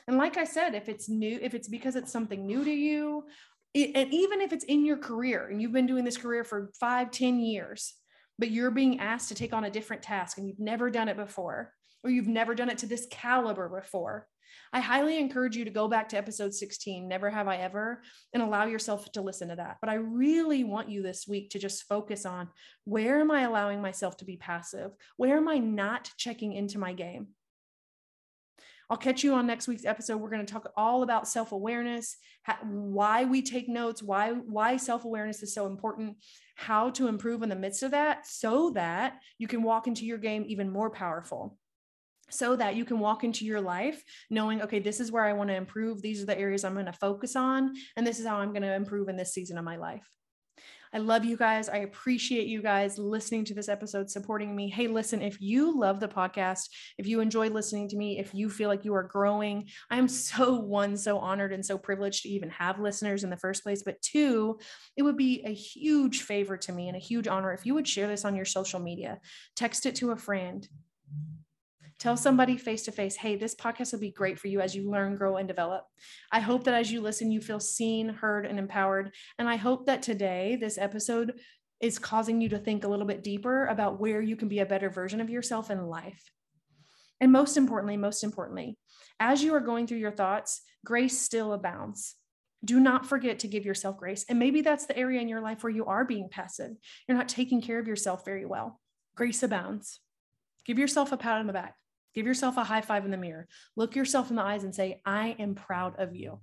And 0.07 0.19
like 0.19 0.37
I 0.37 0.45
said, 0.45 0.75
if 0.75 0.89
it's 0.89 1.09
new, 1.09 1.39
if 1.41 1.55
it's 1.55 1.69
because 1.69 1.97
it's 1.97 2.13
something 2.13 2.47
new 2.47 2.65
to 2.65 2.71
you, 2.71 3.25
it, 3.73 3.93
and 3.95 4.13
even 4.13 4.41
if 4.41 4.53
it's 4.53 4.65
in 4.65 4.85
your 4.85 4.99
career 4.99 5.49
and 5.49 5.61
you've 5.61 5.73
been 5.73 5.87
doing 5.87 6.05
this 6.05 6.17
career 6.17 6.45
for 6.45 6.71
five, 6.79 7.11
ten 7.11 7.41
years, 7.41 7.95
but 8.39 8.51
you're 8.51 8.71
being 8.71 9.01
asked 9.01 9.29
to 9.29 9.35
take 9.35 9.53
on 9.53 9.65
a 9.65 9.71
different 9.71 10.03
task 10.03 10.39
and 10.39 10.47
you've 10.47 10.61
never 10.61 10.91
done 10.91 11.09
it 11.09 11.17
before, 11.17 11.73
or 12.05 12.11
you've 12.11 12.29
never 12.29 12.55
done 12.55 12.71
it 12.71 12.79
to 12.79 12.87
this 12.87 13.07
caliber 13.11 13.69
before, 13.69 14.29
I 14.73 14.81
highly 14.81 15.19
encourage 15.19 15.57
you 15.57 15.65
to 15.65 15.71
go 15.71 15.89
back 15.89 16.09
to 16.11 16.17
episode 16.17 16.53
16, 16.53 17.09
Never 17.09 17.31
Have 17.31 17.49
I 17.49 17.57
Ever, 17.57 18.03
and 18.33 18.43
allow 18.43 18.67
yourself 18.67 19.11
to 19.13 19.23
listen 19.23 19.49
to 19.49 19.57
that. 19.57 19.79
But 19.81 19.91
I 19.91 19.95
really 19.95 20.65
want 20.65 20.91
you 20.91 21.03
this 21.03 21.27
week 21.27 21.51
to 21.51 21.59
just 21.59 21.85
focus 21.85 22.27
on 22.27 22.49
where 22.85 23.21
am 23.21 23.31
I 23.31 23.43
allowing 23.43 23.81
myself 23.81 24.17
to 24.19 24.25
be 24.25 24.37
passive? 24.37 24.93
Where 25.17 25.37
am 25.37 25.49
I 25.49 25.59
not 25.59 26.11
checking 26.17 26.53
into 26.53 26.79
my 26.79 26.93
game? 26.93 27.29
I'll 28.91 28.97
catch 28.99 29.25
you 29.25 29.35
on 29.35 29.47
next 29.47 29.67
week's 29.67 29.87
episode. 29.87 30.19
We're 30.19 30.31
going 30.31 30.45
to 30.45 30.53
talk 30.53 30.71
all 30.77 31.03
about 31.03 31.27
self-awareness, 31.27 32.17
why 32.63 33.25
we 33.25 33.41
take 33.41 33.69
notes, 33.69 34.03
why 34.03 34.33
why 34.33 34.77
self-awareness 34.77 35.43
is 35.43 35.55
so 35.55 35.67
important, 35.67 36.17
how 36.57 36.91
to 36.91 37.09
improve 37.09 37.43
in 37.43 37.49
the 37.49 37.57
midst 37.57 37.83
of 37.83 37.93
that 37.93 38.27
so 38.27 38.71
that 38.71 39.21
you 39.39 39.49
can 39.49 39.63
walk 39.63 39.87
into 39.87 40.05
your 40.05 40.19
game 40.19 40.45
even 40.47 40.71
more 40.71 40.91
powerful 40.91 41.59
so 42.31 42.57
that 42.57 42.77
you 42.77 42.85
can 42.85 42.99
walk 42.99 43.25
into 43.25 43.45
your 43.45 43.61
life 43.61 44.03
knowing, 44.31 44.63
okay, 44.63 44.79
this 44.79 45.01
is 45.01 45.13
where 45.13 45.25
I 45.25 45.33
want 45.33 45.51
to 45.51 45.57
improve. 45.57 46.03
These 46.03 46.23
are 46.23 46.27
the 46.27 46.39
areas 46.39 46.65
I'm 46.65 46.75
going 46.75 46.87
to 46.87 46.93
focus 46.93 47.37
on. 47.37 47.75
And 47.97 48.07
this 48.07 48.19
is 48.19 48.27
how 48.27 48.37
I'm 48.37 48.51
going 48.51 48.63
to 48.63 48.75
improve 48.75 49.09
in 49.09 49.17
this 49.17 49.33
season 49.33 49.59
of 49.59 49.65
my 49.65 49.77
life. 49.77 50.09
I 50.95 50.99
love 50.99 51.25
you 51.25 51.37
guys. 51.37 51.69
I 51.69 51.79
appreciate 51.79 52.47
you 52.47 52.63
guys 52.63 52.99
listening 52.99 53.45
to 53.47 53.55
this 53.55 53.69
episode, 53.69 54.09
supporting 54.09 54.55
me. 54.55 54.71
Hey, 54.71 54.87
listen, 54.87 55.23
if 55.23 55.41
you 55.41 55.77
love 55.77 55.99
the 55.99 56.07
podcast, 56.07 56.69
if 56.99 57.09
you 57.09 57.19
enjoy 57.19 57.49
listening 57.49 57.89
to 57.89 57.97
me, 57.97 58.21
if 58.21 58.33
you 58.33 58.49
feel 58.49 58.69
like 58.69 58.85
you 58.85 58.95
are 58.95 59.03
growing, 59.03 59.67
I 59.91 59.99
am 59.99 60.07
so 60.07 60.55
one, 60.55 60.97
so 60.97 61.19
honored 61.19 61.53
and 61.53 61.67
so 61.67 61.77
privileged 61.77 62.23
to 62.23 62.29
even 62.29 62.49
have 62.51 62.79
listeners 62.79 63.25
in 63.25 63.31
the 63.31 63.37
first 63.37 63.65
place. 63.65 63.83
But 63.83 64.01
two, 64.03 64.61
it 64.97 65.03
would 65.03 65.17
be 65.17 65.43
a 65.45 65.53
huge 65.53 66.23
favor 66.23 66.57
to 66.59 66.73
me 66.73 66.87
and 66.87 66.97
a 66.97 67.01
huge 67.01 67.27
honor 67.27 67.53
if 67.53 67.67
you 67.67 67.75
would 67.75 67.89
share 67.89 68.07
this 68.07 68.25
on 68.25 68.37
your 68.37 68.45
social 68.45 68.79
media, 68.79 69.19
text 69.57 69.87
it 69.87 69.97
to 69.97 70.13
a 70.13 70.17
friend, 70.17 70.69
Tell 71.99 72.17
somebody 72.17 72.57
face 72.57 72.83
to 72.85 72.93
face, 72.93 73.17
hey, 73.17 73.37
this 73.37 73.55
podcast 73.55 73.93
will 73.93 74.01
be 74.01 74.11
great 74.11 74.39
for 74.39 74.49
you 74.49 74.61
as 74.61 74.75
you 74.75 74.91
learn, 74.91 75.17
grow, 75.17 75.37
and 75.37 75.49
develop. 75.49 75.85
I 76.31 76.41
hope 76.41 76.65
that 76.65 76.75
as 76.75 76.91
you 76.91 77.01
listen, 77.01 77.31
you 77.31 77.41
feel 77.41 77.61
seen, 77.61 78.09
heard, 78.09 78.47
and 78.47 78.59
empowered. 78.59 79.13
And 79.39 79.49
I 79.49 79.57
hope 79.57 79.87
that 79.87 80.03
today, 80.03 80.59
this 80.61 80.77
episode 80.77 81.35
is 81.81 81.99
causing 81.99 82.41
you 82.41 82.49
to 82.51 82.59
think 82.59 82.85
a 82.85 82.89
little 82.89 83.07
bit 83.07 83.23
deeper 83.23 83.67
about 83.67 84.01
where 84.01 84.21
you 84.21 84.37
can 84.37 84.49
be 84.49 84.59
a 84.59 84.67
better 84.67 84.91
version 84.91 85.21
of 85.21 85.31
yourself 85.31 85.71
in 85.71 85.87
life. 85.87 86.31
And 87.21 87.31
most 87.33 87.57
importantly, 87.57 87.97
most 87.97 88.25
importantly, 88.25 88.77
as 89.21 89.43
you 89.43 89.55
are 89.55 89.61
going 89.61 89.87
through 89.87 89.99
your 89.99 90.11
thoughts, 90.11 90.63
grace 90.85 91.21
still 91.21 91.53
abounds. 91.53 92.17
Do 92.65 92.81
not 92.81 93.07
forget 93.07 93.41
to 93.41 93.49
give 93.49 93.65
yourself 93.65 93.99
grace. 93.99 94.25
And 94.29 94.39
maybe 94.39 94.63
that's 94.63 94.87
the 94.87 94.97
area 94.97 95.21
in 95.21 95.29
your 95.29 95.41
life 95.41 95.63
where 95.63 95.73
you 95.73 95.85
are 95.87 96.05
being 96.05 96.29
passive. 96.31 96.73
You're 97.07 97.17
not 97.17 97.29
taking 97.29 97.61
care 97.61 97.79
of 97.79 97.87
yourself 97.87 98.25
very 98.25 98.47
well. 98.47 98.81
Grace 99.15 99.43
abounds. 99.43 100.01
Give 100.65 100.79
yourself 100.79 101.13
a 101.13 101.17
pat 101.17 101.39
on 101.39 101.47
the 101.47 101.53
back. 101.53 101.75
Give 102.15 102.27
yourself 102.27 102.57
a 102.57 102.65
high 102.65 102.81
five 102.81 103.05
in 103.05 103.11
the 103.11 103.17
mirror. 103.17 103.49
Look 103.77 103.97
yourself 103.97 104.31
in 104.31 104.37
the 104.37 104.43
eyes 104.43 104.65
and 104.65 104.75
say, 104.75 105.01
I 105.05 105.37
am 105.39 105.55
proud 105.55 105.99
of 105.99 106.15
you. 106.15 106.41